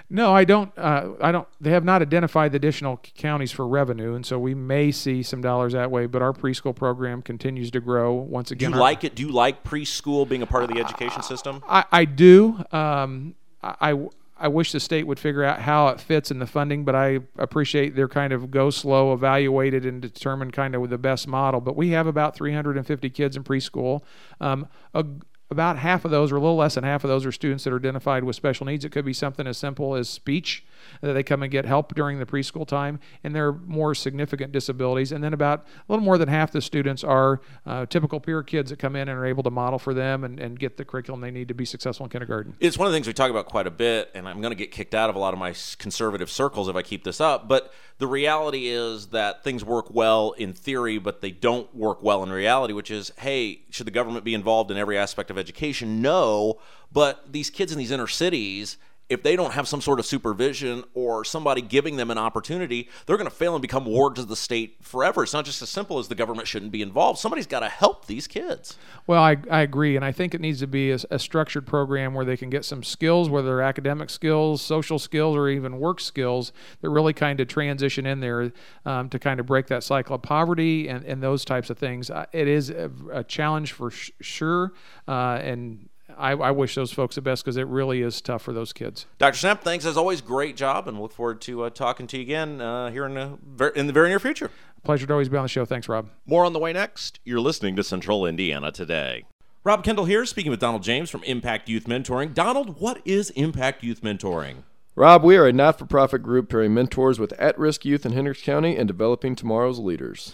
No, 0.09 0.33
I 0.33 0.43
don't. 0.43 0.77
Uh, 0.77 1.11
I 1.21 1.31
don't. 1.31 1.47
They 1.61 1.71
have 1.71 1.85
not 1.85 2.01
identified 2.01 2.51
the 2.51 2.57
additional 2.57 2.97
counties 3.15 3.53
for 3.53 3.65
revenue, 3.65 4.13
and 4.13 4.25
so 4.25 4.37
we 4.37 4.53
may 4.53 4.91
see 4.91 5.23
some 5.23 5.41
dollars 5.41 5.71
that 5.71 5.89
way. 5.89 6.05
But 6.05 6.21
our 6.21 6.33
preschool 6.33 6.75
program 6.75 7.21
continues 7.21 7.71
to 7.71 7.79
grow. 7.79 8.11
Once 8.11 8.51
again, 8.51 8.71
do 8.71 8.75
you 8.75 8.81
like 8.81 9.05
it? 9.05 9.15
Do 9.15 9.23
you 9.23 9.31
like 9.31 9.63
preschool 9.63 10.27
being 10.27 10.41
a 10.41 10.45
part 10.45 10.63
of 10.63 10.69
the 10.69 10.81
education 10.81 11.23
system? 11.23 11.63
I, 11.67 11.85
I 11.93 12.05
do. 12.05 12.61
Um, 12.73 13.35
I, 13.63 13.93
I 14.41 14.47
wish 14.47 14.71
the 14.71 14.79
state 14.79 15.05
would 15.05 15.19
figure 15.19 15.43
out 15.43 15.61
how 15.61 15.89
it 15.89 15.99
fits 15.99 16.31
in 16.31 16.39
the 16.39 16.47
funding, 16.47 16.83
but 16.83 16.95
I 16.95 17.19
appreciate 17.37 17.95
their 17.95 18.07
kind 18.07 18.33
of 18.33 18.49
go 18.49 18.71
slow, 18.71 19.13
evaluate 19.13 19.75
it, 19.75 19.85
and 19.85 20.01
determine 20.01 20.49
kind 20.49 20.73
of 20.73 20.89
the 20.89 20.97
best 20.97 21.27
model. 21.27 21.61
But 21.61 21.75
we 21.75 21.89
have 21.89 22.07
about 22.07 22.35
350 22.35 23.09
kids 23.11 23.37
in 23.37 23.43
preschool. 23.43 24.01
Um, 24.39 24.67
a, 24.95 25.05
about 25.51 25.77
half 25.77 26.05
of 26.05 26.11
those, 26.11 26.31
or 26.31 26.37
a 26.37 26.39
little 26.39 26.55
less 26.55 26.73
than 26.73 26.83
half 26.83 27.03
of 27.03 27.09
those, 27.09 27.23
are 27.23 27.31
students 27.31 27.65
that 27.65 27.73
are 27.73 27.77
identified 27.77 28.23
with 28.23 28.35
special 28.35 28.65
needs. 28.65 28.83
It 28.83 28.91
could 28.91 29.05
be 29.05 29.13
something 29.13 29.45
as 29.45 29.59
simple 29.59 29.93
as 29.93 30.09
speech, 30.09 30.65
that 31.01 31.13
they 31.13 31.23
come 31.23 31.43
and 31.43 31.51
get 31.51 31.65
help 31.65 31.93
during 31.95 32.19
the 32.19 32.25
preschool 32.25 32.67
time, 32.67 32.99
and 33.23 33.35
they're 33.35 33.53
more 33.53 33.95
significant 33.95 34.51
disabilities. 34.51 35.11
And 35.11 35.23
then 35.23 35.33
about 35.33 35.65
a 35.87 35.91
little 35.91 36.03
more 36.03 36.17
than 36.17 36.27
half 36.27 36.51
the 36.51 36.61
students 36.61 37.03
are 37.03 37.41
uh, 37.65 37.85
typical 37.85 38.19
peer 38.19 38.43
kids 38.43 38.69
that 38.69 38.79
come 38.79 38.95
in 38.95 39.07
and 39.09 39.17
are 39.17 39.25
able 39.25 39.43
to 39.43 39.51
model 39.51 39.79
for 39.79 39.93
them 39.93 40.23
and, 40.23 40.39
and 40.39 40.59
get 40.59 40.77
the 40.77 40.85
curriculum 40.85 41.21
they 41.21 41.31
need 41.31 41.47
to 41.47 41.53
be 41.53 41.65
successful 41.65 42.05
in 42.05 42.09
kindergarten. 42.09 42.55
It's 42.59 42.77
one 42.77 42.87
of 42.87 42.91
the 42.91 42.95
things 42.95 43.07
we 43.07 43.13
talk 43.13 43.31
about 43.31 43.47
quite 43.47 43.67
a 43.67 43.71
bit, 43.71 44.11
and 44.13 44.27
I'm 44.27 44.41
going 44.41 44.51
to 44.51 44.57
get 44.57 44.71
kicked 44.71 44.95
out 44.95 45.09
of 45.09 45.15
a 45.15 45.19
lot 45.19 45.33
of 45.33 45.39
my 45.39 45.53
conservative 45.77 46.29
circles 46.29 46.67
if 46.67 46.75
I 46.75 46.81
keep 46.81 47.03
this 47.03 47.21
up. 47.21 47.47
But 47.47 47.73
the 47.97 48.07
reality 48.07 48.67
is 48.67 49.07
that 49.07 49.43
things 49.43 49.63
work 49.63 49.93
well 49.93 50.31
in 50.31 50.53
theory, 50.53 50.97
but 50.97 51.21
they 51.21 51.31
don't 51.31 51.73
work 51.75 52.01
well 52.01 52.23
in 52.23 52.31
reality, 52.31 52.73
which 52.73 52.89
is 52.89 53.11
hey, 53.19 53.61
should 53.69 53.87
the 53.87 53.91
government 53.91 54.25
be 54.25 54.33
involved 54.33 54.71
in 54.71 54.77
every 54.77 54.97
aspect 54.97 55.29
of 55.29 55.37
education? 55.37 56.01
No. 56.01 56.59
But 56.91 57.31
these 57.31 57.49
kids 57.49 57.71
in 57.71 57.77
these 57.77 57.91
inner 57.91 58.07
cities, 58.07 58.77
if 59.11 59.23
they 59.23 59.35
don't 59.35 59.51
have 59.51 59.67
some 59.67 59.81
sort 59.81 59.99
of 59.99 60.05
supervision 60.05 60.85
or 60.93 61.25
somebody 61.25 61.61
giving 61.61 61.97
them 61.97 62.09
an 62.09 62.17
opportunity, 62.17 62.87
they're 63.05 63.17
going 63.17 63.29
to 63.29 63.35
fail 63.35 63.53
and 63.53 63.61
become 63.61 63.83
wards 63.83 64.21
of 64.21 64.29
the 64.29 64.37
state 64.37 64.77
forever. 64.81 65.21
It's 65.21 65.33
not 65.33 65.43
just 65.43 65.61
as 65.61 65.69
simple 65.69 65.99
as 65.99 66.07
the 66.07 66.15
government 66.15 66.47
shouldn't 66.47 66.71
be 66.71 66.81
involved. 66.81 67.19
Somebody's 67.19 67.45
got 67.45 67.59
to 67.59 67.67
help 67.67 68.05
these 68.05 68.25
kids. 68.25 68.77
Well, 69.07 69.21
I, 69.21 69.35
I 69.49 69.61
agree. 69.61 69.97
And 69.97 70.05
I 70.05 70.13
think 70.13 70.33
it 70.33 70.39
needs 70.39 70.59
to 70.59 70.67
be 70.67 70.91
a, 70.91 70.97
a 71.09 71.19
structured 71.19 71.67
program 71.67 72.13
where 72.13 72.23
they 72.23 72.37
can 72.37 72.49
get 72.49 72.63
some 72.63 72.83
skills, 72.83 73.29
whether 73.29 73.49
they're 73.49 73.61
academic 73.61 74.09
skills, 74.09 74.61
social 74.61 74.97
skills, 74.97 75.35
or 75.35 75.49
even 75.49 75.77
work 75.77 75.99
skills 75.99 76.53
that 76.79 76.89
really 76.89 77.11
kind 77.11 77.41
of 77.41 77.49
transition 77.49 78.05
in 78.05 78.21
there 78.21 78.53
um, 78.85 79.09
to 79.09 79.19
kind 79.19 79.41
of 79.41 79.45
break 79.45 79.67
that 79.67 79.83
cycle 79.83 80.15
of 80.15 80.21
poverty 80.21 80.87
and, 80.87 81.03
and 81.03 81.21
those 81.21 81.43
types 81.43 81.69
of 81.69 81.77
things. 81.77 82.09
Uh, 82.09 82.25
it 82.31 82.47
is 82.47 82.69
a, 82.69 82.89
a 83.11 83.25
challenge 83.25 83.73
for 83.73 83.91
sh- 83.91 84.11
sure. 84.21 84.71
Uh, 85.05 85.37
and 85.43 85.89
I, 86.17 86.31
I, 86.31 86.51
wish 86.51 86.75
those 86.75 86.91
folks 86.91 87.15
the 87.15 87.21
best 87.21 87.43
because 87.43 87.57
it 87.57 87.67
really 87.67 88.01
is 88.01 88.21
tough 88.21 88.41
for 88.41 88.53
those 88.53 88.73
kids. 88.73 89.05
Dr. 89.17 89.37
Snapp, 89.37 89.61
thanks 89.61 89.85
as 89.85 89.97
always. 89.97 90.21
Great 90.21 90.55
job, 90.55 90.87
and 90.87 90.99
look 90.99 91.11
forward 91.11 91.41
to 91.41 91.63
uh, 91.63 91.69
talking 91.69 92.07
to 92.07 92.17
you 92.17 92.23
again 92.23 92.61
uh, 92.61 92.91
here 92.91 93.05
in 93.05 93.13
the, 93.13 93.71
in 93.73 93.87
the 93.87 93.93
very 93.93 94.09
near 94.09 94.19
future. 94.19 94.51
Pleasure 94.83 95.05
to 95.05 95.13
always 95.13 95.29
be 95.29 95.37
on 95.37 95.43
the 95.43 95.49
show. 95.49 95.65
Thanks, 95.65 95.87
Rob. 95.87 96.09
More 96.25 96.45
on 96.45 96.53
the 96.53 96.59
way 96.59 96.73
next. 96.73 97.19
You're 97.23 97.39
listening 97.39 97.75
to 97.75 97.83
Central 97.83 98.25
Indiana 98.25 98.71
today. 98.71 99.25
Rob 99.63 99.83
Kendall 99.83 100.05
here, 100.05 100.25
speaking 100.25 100.49
with 100.49 100.59
Donald 100.59 100.81
James 100.81 101.11
from 101.11 101.23
Impact 101.23 101.69
Youth 101.69 101.85
Mentoring. 101.85 102.33
Donald, 102.33 102.79
what 102.79 102.99
is 103.05 103.29
Impact 103.31 103.83
Youth 103.83 104.01
Mentoring? 104.01 104.63
Rob, 104.95 105.23
we 105.23 105.37
are 105.37 105.47
a 105.47 105.53
not 105.53 105.77
for 105.77 105.85
profit 105.85 106.23
group 106.23 106.49
pairing 106.49 106.73
mentors 106.73 107.19
with 107.19 107.31
at 107.33 107.57
risk 107.57 107.85
youth 107.85 108.05
in 108.05 108.11
Hendricks 108.11 108.41
County 108.41 108.75
and 108.75 108.87
developing 108.87 109.35
tomorrow's 109.35 109.79
leaders. 109.79 110.33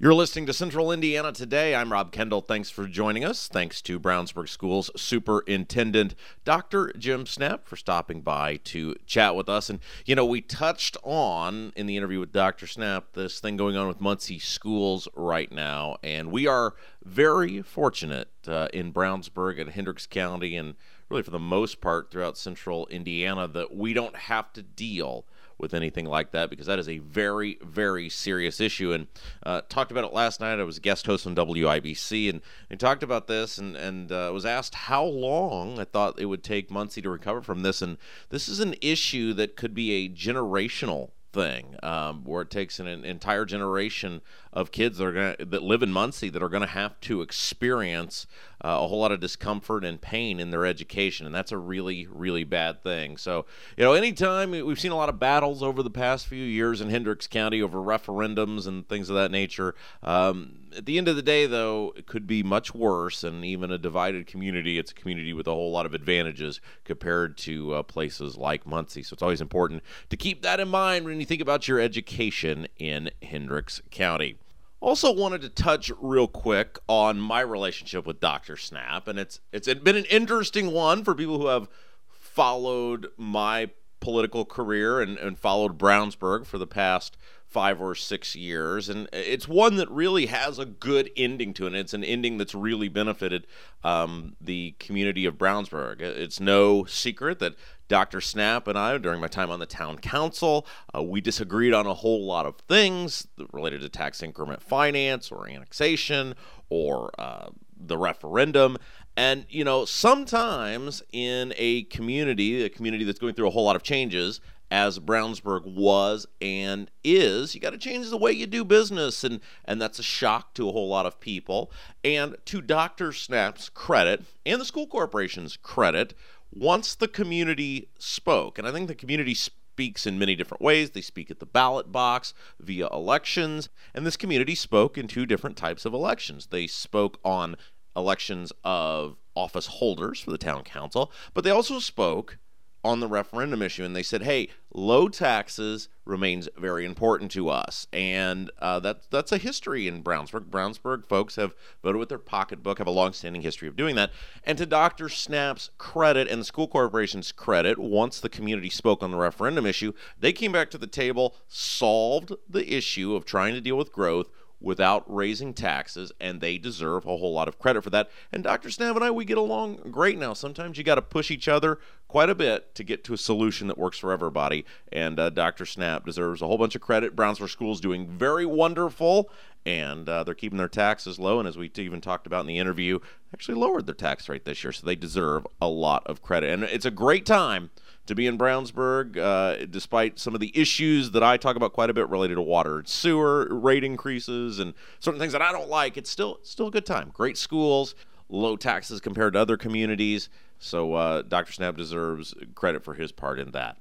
You're 0.00 0.14
listening 0.14 0.46
to 0.46 0.52
Central 0.52 0.92
Indiana 0.92 1.32
Today. 1.32 1.74
I'm 1.74 1.92
Rob 1.92 2.12
Kendall. 2.12 2.40
Thanks 2.40 2.70
for 2.70 2.86
joining 2.86 3.24
us. 3.24 3.48
Thanks 3.48 3.82
to 3.82 3.98
Brownsburg 3.98 4.48
Schools 4.48 4.92
Superintendent 4.94 6.14
Dr. 6.44 6.92
Jim 6.96 7.24
Snapp 7.24 7.64
for 7.64 7.74
stopping 7.74 8.20
by 8.20 8.58
to 8.58 8.94
chat 9.06 9.34
with 9.34 9.48
us. 9.48 9.68
And, 9.68 9.80
you 10.06 10.14
know, 10.14 10.24
we 10.24 10.40
touched 10.40 10.96
on 11.02 11.72
in 11.74 11.86
the 11.86 11.96
interview 11.96 12.20
with 12.20 12.30
Dr. 12.30 12.66
Snapp 12.66 13.06
this 13.14 13.40
thing 13.40 13.56
going 13.56 13.76
on 13.76 13.88
with 13.88 14.00
Muncie 14.00 14.38
schools 14.38 15.08
right 15.16 15.50
now. 15.50 15.96
And 16.04 16.30
we 16.30 16.46
are 16.46 16.76
very 17.04 17.60
fortunate 17.62 18.28
uh, 18.46 18.68
in 18.72 18.92
Brownsburg 18.92 19.60
and 19.60 19.70
Hendricks 19.70 20.06
County 20.06 20.56
and 20.56 20.76
really 21.08 21.24
for 21.24 21.32
the 21.32 21.40
most 21.40 21.80
part 21.80 22.12
throughout 22.12 22.38
central 22.38 22.86
Indiana 22.86 23.48
that 23.48 23.74
we 23.74 23.94
don't 23.94 24.14
have 24.14 24.52
to 24.52 24.62
deal 24.62 25.26
with 25.58 25.74
anything 25.74 26.04
like 26.04 26.30
that 26.32 26.50
because 26.50 26.66
that 26.66 26.78
is 26.78 26.88
a 26.88 26.98
very, 26.98 27.58
very 27.62 28.08
serious 28.08 28.60
issue. 28.60 28.92
And 28.92 29.06
uh, 29.44 29.62
talked 29.68 29.90
about 29.90 30.04
it 30.04 30.12
last 30.12 30.40
night. 30.40 30.60
I 30.60 30.64
was 30.64 30.78
a 30.78 30.80
guest 30.80 31.06
host 31.06 31.26
on 31.26 31.34
WIBC 31.34 32.30
and, 32.30 32.40
and 32.70 32.78
talked 32.78 33.02
about 33.02 33.26
this 33.26 33.58
and, 33.58 33.76
and 33.76 34.10
uh, 34.10 34.30
was 34.32 34.46
asked 34.46 34.74
how 34.74 35.04
long 35.04 35.78
I 35.78 35.84
thought 35.84 36.20
it 36.20 36.26
would 36.26 36.44
take 36.44 36.70
Muncie 36.70 37.02
to 37.02 37.10
recover 37.10 37.42
from 37.42 37.62
this. 37.62 37.82
And 37.82 37.98
this 38.30 38.48
is 38.48 38.60
an 38.60 38.74
issue 38.80 39.32
that 39.34 39.56
could 39.56 39.74
be 39.74 39.92
a 39.92 40.08
generational 40.08 41.10
thing, 41.32 41.76
um, 41.82 42.24
where 42.24 42.42
it 42.42 42.50
takes 42.50 42.80
an, 42.80 42.86
an, 42.86 43.04
entire 43.04 43.44
generation 43.44 44.20
of 44.52 44.72
kids 44.72 44.98
that 44.98 45.06
are 45.06 45.12
gonna, 45.12 45.36
that 45.38 45.62
live 45.62 45.82
in 45.82 45.92
Muncie 45.92 46.30
that 46.30 46.42
are 46.42 46.48
going 46.48 46.62
to 46.62 46.66
have 46.66 46.98
to 47.00 47.22
experience 47.22 48.26
uh, 48.64 48.78
a 48.80 48.88
whole 48.88 49.00
lot 49.00 49.12
of 49.12 49.20
discomfort 49.20 49.84
and 49.84 50.00
pain 50.00 50.40
in 50.40 50.50
their 50.50 50.66
education, 50.66 51.26
and 51.26 51.34
that's 51.34 51.52
a 51.52 51.58
really, 51.58 52.06
really 52.10 52.44
bad 52.44 52.82
thing. 52.82 53.16
So, 53.16 53.46
you 53.76 53.84
know, 53.84 53.92
anytime 53.92 54.50
we've 54.50 54.80
seen 54.80 54.90
a 54.90 54.96
lot 54.96 55.08
of 55.08 55.20
battles 55.20 55.62
over 55.62 55.82
the 55.82 55.90
past 55.90 56.26
few 56.26 56.44
years 56.44 56.80
in 56.80 56.90
Hendricks 56.90 57.28
County 57.28 57.62
over 57.62 57.78
referendums 57.78 58.66
and 58.66 58.88
things 58.88 59.08
of 59.10 59.16
that 59.16 59.30
nature. 59.30 59.74
Um, 60.02 60.54
at 60.76 60.86
the 60.86 60.98
end 60.98 61.08
of 61.08 61.16
the 61.16 61.22
day, 61.22 61.46
though, 61.46 61.94
it 61.96 62.06
could 62.06 62.26
be 62.26 62.42
much 62.42 62.74
worse, 62.74 63.24
and 63.24 63.44
even 63.44 63.70
a 63.70 63.78
divided 63.78 64.26
community. 64.26 64.78
It's 64.78 64.90
a 64.90 64.94
community 64.94 65.32
with 65.32 65.46
a 65.46 65.52
whole 65.52 65.70
lot 65.70 65.86
of 65.86 65.94
advantages 65.94 66.60
compared 66.84 67.38
to 67.38 67.74
uh, 67.74 67.82
places 67.84 68.36
like 68.36 68.66
Muncie. 68.66 69.02
So 69.02 69.14
it's 69.14 69.22
always 69.22 69.40
important 69.40 69.82
to 70.10 70.16
keep 70.16 70.42
that 70.42 70.60
in 70.60 70.68
mind 70.68 71.04
when 71.04 71.20
you 71.20 71.26
think 71.26 71.40
about 71.40 71.68
your 71.68 71.80
education 71.80 72.66
in 72.76 73.10
Hendricks 73.22 73.80
County. 73.90 74.36
Also 74.80 75.12
wanted 75.12 75.40
to 75.42 75.48
touch 75.48 75.90
real 76.00 76.28
quick 76.28 76.78
on 76.88 77.18
my 77.18 77.40
relationship 77.40 78.06
with 78.06 78.20
Dr. 78.20 78.54
Snapp, 78.54 79.08
and 79.08 79.18
it's 79.18 79.40
it's 79.52 79.72
been 79.74 79.96
an 79.96 80.04
interesting 80.04 80.70
one 80.70 81.02
for 81.02 81.14
people 81.14 81.38
who 81.38 81.48
have 81.48 81.68
followed 82.08 83.08
my 83.16 83.70
political 84.00 84.44
career 84.44 85.00
and, 85.00 85.18
and 85.18 85.38
followed 85.38 85.76
Brownsburg 85.76 86.46
for 86.46 86.58
the 86.58 86.66
past 86.66 87.16
five 87.48 87.80
or 87.80 87.94
six 87.94 88.36
years. 88.36 88.88
And 88.88 89.08
it's 89.12 89.48
one 89.48 89.76
that 89.76 89.90
really 89.90 90.26
has 90.26 90.58
a 90.58 90.66
good 90.66 91.10
ending 91.16 91.54
to 91.54 91.64
it. 91.64 91.68
And 91.68 91.76
it's 91.76 91.94
an 91.94 92.04
ending 92.04 92.36
that's 92.36 92.54
really 92.54 92.88
benefited 92.88 93.46
um, 93.82 94.36
the 94.40 94.74
community 94.78 95.24
of 95.24 95.38
Brownsburg. 95.38 96.00
It's 96.00 96.40
no 96.40 96.84
secret 96.84 97.38
that 97.38 97.54
Dr. 97.88 98.18
Snapp 98.18 98.68
and 98.68 98.78
I, 98.78 98.98
during 98.98 99.20
my 99.20 99.28
time 99.28 99.50
on 99.50 99.60
the 99.60 99.66
town 99.66 99.98
council, 99.98 100.66
uh, 100.94 101.02
we 101.02 101.22
disagreed 101.22 101.72
on 101.72 101.86
a 101.86 101.94
whole 101.94 102.26
lot 102.26 102.44
of 102.44 102.56
things 102.68 103.26
related 103.52 103.80
to 103.80 103.88
tax 103.88 104.22
increment 104.22 104.62
finance 104.62 105.32
or 105.32 105.48
annexation 105.48 106.34
or 106.68 107.10
uh, 107.18 107.48
the 107.78 107.96
referendum. 107.96 108.76
And, 109.16 109.46
you 109.48 109.64
know, 109.64 109.86
sometimes 109.86 111.02
in 111.12 111.54
a 111.56 111.84
community, 111.84 112.62
a 112.62 112.68
community 112.68 113.04
that's 113.04 113.18
going 113.18 113.34
through 113.34 113.48
a 113.48 113.50
whole 113.50 113.64
lot 113.64 113.74
of 113.74 113.82
changes, 113.82 114.40
as 114.70 114.98
Brownsburg 114.98 115.64
was 115.64 116.26
and 116.40 116.90
is, 117.02 117.54
you 117.54 117.60
got 117.60 117.70
to 117.70 117.78
change 117.78 118.10
the 118.10 118.16
way 118.16 118.32
you 118.32 118.46
do 118.46 118.64
business, 118.64 119.24
and 119.24 119.40
and 119.64 119.80
that's 119.80 119.98
a 119.98 120.02
shock 120.02 120.54
to 120.54 120.68
a 120.68 120.72
whole 120.72 120.88
lot 120.88 121.06
of 121.06 121.20
people. 121.20 121.72
And 122.04 122.36
to 122.46 122.60
Dr. 122.60 123.12
Snapp's 123.12 123.68
credit 123.68 124.24
and 124.44 124.60
the 124.60 124.64
school 124.64 124.86
corporation's 124.86 125.56
credit, 125.56 126.14
once 126.52 126.94
the 126.94 127.08
community 127.08 127.88
spoke, 127.98 128.58
and 128.58 128.66
I 128.66 128.72
think 128.72 128.88
the 128.88 128.94
community 128.94 129.34
speaks 129.34 130.06
in 130.06 130.18
many 130.18 130.34
different 130.34 130.60
ways. 130.60 130.90
They 130.90 131.00
speak 131.00 131.30
at 131.30 131.38
the 131.38 131.46
ballot 131.46 131.92
box 131.92 132.34
via 132.58 132.88
elections, 132.88 133.68
and 133.94 134.04
this 134.04 134.16
community 134.16 134.54
spoke 134.54 134.98
in 134.98 135.06
two 135.06 135.24
different 135.24 135.56
types 135.56 135.84
of 135.84 135.94
elections. 135.94 136.46
They 136.46 136.66
spoke 136.66 137.20
on 137.24 137.56
elections 137.94 138.52
of 138.64 139.16
office 139.36 139.66
holders 139.66 140.20
for 140.20 140.30
the 140.30 140.38
town 140.38 140.64
council, 140.64 141.12
but 141.32 141.44
they 141.44 141.50
also 141.50 141.78
spoke 141.78 142.38
on 142.84 143.00
the 143.00 143.08
referendum 143.08 143.62
issue, 143.62 143.84
and 143.84 143.94
they 143.94 144.02
said, 144.02 144.22
"Hey, 144.22 144.48
low 144.72 145.08
taxes 145.08 145.88
remains 146.04 146.48
very 146.56 146.84
important 146.84 147.30
to 147.32 147.48
us," 147.48 147.86
and 147.92 148.50
uh, 148.58 148.80
that's 148.80 149.06
that's 149.08 149.32
a 149.32 149.38
history 149.38 149.88
in 149.88 150.02
Brownsburg. 150.02 150.50
Brownsburg 150.50 151.06
folks 151.06 151.36
have 151.36 151.54
voted 151.82 151.98
with 151.98 152.08
their 152.08 152.18
pocketbook, 152.18 152.78
have 152.78 152.86
a 152.86 152.92
long-standing 152.92 153.42
history 153.42 153.68
of 153.68 153.76
doing 153.76 153.96
that. 153.96 154.10
And 154.44 154.56
to 154.58 154.66
Dr. 154.66 155.08
Snapp's 155.08 155.70
credit 155.78 156.28
and 156.28 156.40
the 156.40 156.44
school 156.44 156.68
corporation's 156.68 157.32
credit, 157.32 157.78
once 157.78 158.20
the 158.20 158.28
community 158.28 158.70
spoke 158.70 159.02
on 159.02 159.10
the 159.10 159.16
referendum 159.16 159.66
issue, 159.66 159.92
they 160.18 160.32
came 160.32 160.52
back 160.52 160.70
to 160.70 160.78
the 160.78 160.86
table, 160.86 161.34
solved 161.48 162.32
the 162.48 162.74
issue 162.74 163.14
of 163.14 163.24
trying 163.24 163.54
to 163.54 163.60
deal 163.60 163.76
with 163.76 163.92
growth 163.92 164.30
without 164.60 165.04
raising 165.06 165.54
taxes, 165.54 166.10
and 166.20 166.40
they 166.40 166.58
deserve 166.58 167.04
a 167.04 167.16
whole 167.16 167.32
lot 167.32 167.48
of 167.48 167.58
credit 167.58 167.82
for 167.82 167.90
that. 167.90 168.10
And 168.32 168.42
Dr. 168.42 168.68
Snapp 168.68 168.96
and 168.96 169.04
I, 169.04 169.10
we 169.10 169.24
get 169.24 169.38
along 169.38 169.76
great 169.90 170.18
now. 170.18 170.32
Sometimes 170.32 170.78
you 170.78 170.84
got 170.84 170.96
to 170.96 171.02
push 171.02 171.30
each 171.30 171.48
other 171.48 171.78
quite 172.08 172.28
a 172.28 172.34
bit 172.34 172.74
to 172.74 172.82
get 172.82 173.04
to 173.04 173.14
a 173.14 173.18
solution 173.18 173.68
that 173.68 173.78
works 173.78 173.98
for 173.98 174.12
everybody. 174.12 174.64
And 174.90 175.20
uh, 175.20 175.30
Dr. 175.30 175.64
Snapp 175.64 176.04
deserves 176.04 176.42
a 176.42 176.46
whole 176.46 176.58
bunch 176.58 176.74
of 176.74 176.80
credit. 176.80 177.14
Brownsburg 177.14 177.50
School's 177.50 177.80
doing 177.80 178.08
very 178.08 178.46
wonderful, 178.46 179.30
and 179.64 180.08
uh, 180.08 180.24
they're 180.24 180.34
keeping 180.34 180.58
their 180.58 180.68
taxes 180.68 181.18
low. 181.18 181.38
And 181.38 181.46
as 181.46 181.56
we 181.56 181.70
even 181.76 182.00
talked 182.00 182.26
about 182.26 182.40
in 182.40 182.46
the 182.46 182.58
interview, 182.58 182.98
actually 183.32 183.58
lowered 183.58 183.86
their 183.86 183.94
tax 183.94 184.28
rate 184.28 184.44
this 184.44 184.64
year, 184.64 184.72
so 184.72 184.84
they 184.84 184.96
deserve 184.96 185.46
a 185.60 185.68
lot 185.68 186.04
of 186.06 186.22
credit. 186.22 186.50
And 186.50 186.64
it's 186.64 186.86
a 186.86 186.90
great 186.90 187.26
time 187.26 187.70
to 188.08 188.14
be 188.14 188.26
in 188.26 188.36
Brownsburg, 188.36 189.16
uh, 189.16 189.66
despite 189.70 190.18
some 190.18 190.34
of 190.34 190.40
the 190.40 190.50
issues 190.58 191.12
that 191.12 191.22
I 191.22 191.36
talk 191.36 191.56
about 191.56 191.72
quite 191.72 191.90
a 191.90 191.94
bit 191.94 192.08
related 192.08 192.34
to 192.34 192.42
water 192.42 192.78
and 192.78 192.88
sewer 192.88 193.46
rate 193.50 193.84
increases 193.84 194.58
and 194.58 194.74
certain 194.98 195.20
things 195.20 195.32
that 195.32 195.42
I 195.42 195.52
don't 195.52 195.68
like. 195.68 195.96
It's 195.96 196.10
still 196.10 196.40
still 196.42 196.68
a 196.68 196.70
good 196.70 196.86
time. 196.86 197.10
Great 197.14 197.38
schools, 197.38 197.94
low 198.28 198.56
taxes 198.56 199.00
compared 199.00 199.34
to 199.34 199.38
other 199.38 199.56
communities. 199.56 200.28
So 200.58 200.94
uh, 200.94 201.22
Dr. 201.22 201.52
Snapp 201.52 201.76
deserves 201.76 202.34
credit 202.54 202.82
for 202.82 202.94
his 202.94 203.12
part 203.12 203.38
in 203.38 203.52
that. 203.52 203.76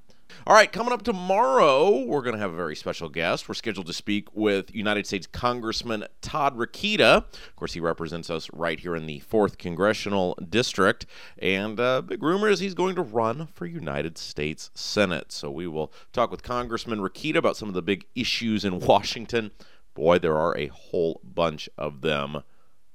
All 0.45 0.53
right, 0.53 0.71
coming 0.71 0.93
up 0.93 1.01
tomorrow, 1.01 2.05
we're 2.05 2.21
going 2.21 2.35
to 2.35 2.39
have 2.39 2.53
a 2.53 2.55
very 2.55 2.75
special 2.75 3.09
guest. 3.09 3.49
We're 3.49 3.55
scheduled 3.55 3.87
to 3.87 3.93
speak 3.93 4.33
with 4.33 4.73
United 4.73 5.05
States 5.05 5.27
Congressman 5.27 6.05
Todd 6.21 6.55
Rokita. 6.55 7.17
Of 7.17 7.55
course, 7.55 7.73
he 7.73 7.79
represents 7.79 8.29
us 8.29 8.49
right 8.53 8.79
here 8.79 8.95
in 8.95 9.07
the 9.07 9.21
4th 9.21 9.57
Congressional 9.57 10.37
District. 10.47 11.05
And 11.39 11.79
uh, 11.79 12.01
big 12.01 12.21
rumor 12.21 12.47
is 12.47 12.59
he's 12.59 12.75
going 12.75 12.95
to 12.95 13.01
run 13.01 13.47
for 13.47 13.65
United 13.65 14.17
States 14.17 14.69
Senate. 14.73 15.31
So 15.31 15.49
we 15.49 15.67
will 15.67 15.91
talk 16.13 16.31
with 16.31 16.43
Congressman 16.43 16.99
Rokita 16.99 17.37
about 17.37 17.57
some 17.57 17.67
of 17.67 17.73
the 17.73 17.81
big 17.81 18.05
issues 18.15 18.63
in 18.63 18.79
Washington. 18.79 19.51
Boy, 19.95 20.19
there 20.19 20.37
are 20.37 20.55
a 20.55 20.67
whole 20.67 21.19
bunch 21.23 21.67
of 21.77 22.01
them 22.01 22.43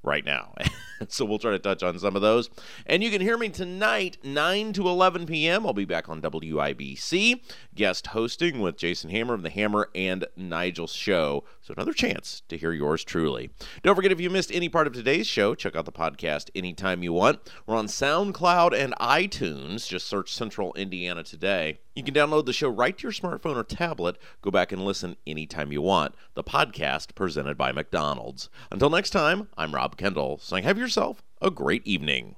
right 0.02 0.24
now. 0.24 0.54
so 1.08 1.24
we'll 1.24 1.38
try 1.38 1.52
to 1.52 1.58
touch 1.58 1.82
on 1.82 1.98
some 1.98 2.16
of 2.16 2.22
those. 2.22 2.50
And 2.86 3.02
you 3.02 3.10
can 3.10 3.20
hear 3.20 3.38
me 3.38 3.48
tonight, 3.48 4.18
9 4.22 4.72
to 4.74 4.88
11 4.88 5.26
p.m. 5.26 5.66
I'll 5.66 5.72
be 5.72 5.84
back 5.84 6.08
on 6.08 6.20
WIBC, 6.20 7.40
guest 7.74 8.08
hosting 8.08 8.60
with 8.60 8.76
Jason 8.76 9.10
Hammer 9.10 9.34
of 9.34 9.42
The 9.42 9.50
Hammer 9.50 9.88
and 9.94 10.26
Nigel 10.36 10.86
Show. 10.86 11.44
So 11.60 11.74
another 11.74 11.92
chance 11.92 12.42
to 12.48 12.56
hear 12.56 12.72
yours 12.72 13.04
truly. 13.04 13.50
Don't 13.82 13.94
forget, 13.94 14.12
if 14.12 14.20
you 14.20 14.30
missed 14.30 14.52
any 14.52 14.68
part 14.68 14.86
of 14.86 14.92
today's 14.92 15.26
show, 15.26 15.54
check 15.54 15.76
out 15.76 15.84
the 15.84 15.92
podcast 15.92 16.50
anytime 16.54 17.02
you 17.02 17.12
want. 17.12 17.38
We're 17.66 17.76
on 17.76 17.86
SoundCloud 17.86 18.72
and 18.78 18.94
iTunes. 19.00 19.86
Just 19.86 20.06
search 20.06 20.32
Central 20.32 20.72
Indiana 20.74 21.22
Today. 21.22 21.78
You 21.94 22.02
can 22.02 22.14
download 22.14 22.46
the 22.46 22.54
show 22.54 22.70
right 22.70 22.96
to 22.96 23.02
your 23.02 23.12
smartphone 23.12 23.56
or 23.56 23.64
tablet. 23.64 24.16
Go 24.40 24.50
back 24.50 24.72
and 24.72 24.82
listen 24.82 25.16
anytime 25.26 25.72
you 25.72 25.82
want. 25.82 26.14
The 26.32 26.42
podcast 26.42 27.14
presented 27.14 27.58
by 27.58 27.70
McDonald's. 27.70 28.48
Until 28.70 28.88
next 28.88 29.10
time, 29.10 29.48
I'm 29.58 29.74
Rob 29.74 29.98
Kendall 29.98 30.38
saying 30.38 30.64
have 30.64 30.78
yourself 30.78 31.22
a 31.42 31.50
great 31.50 31.86
evening. 31.86 32.36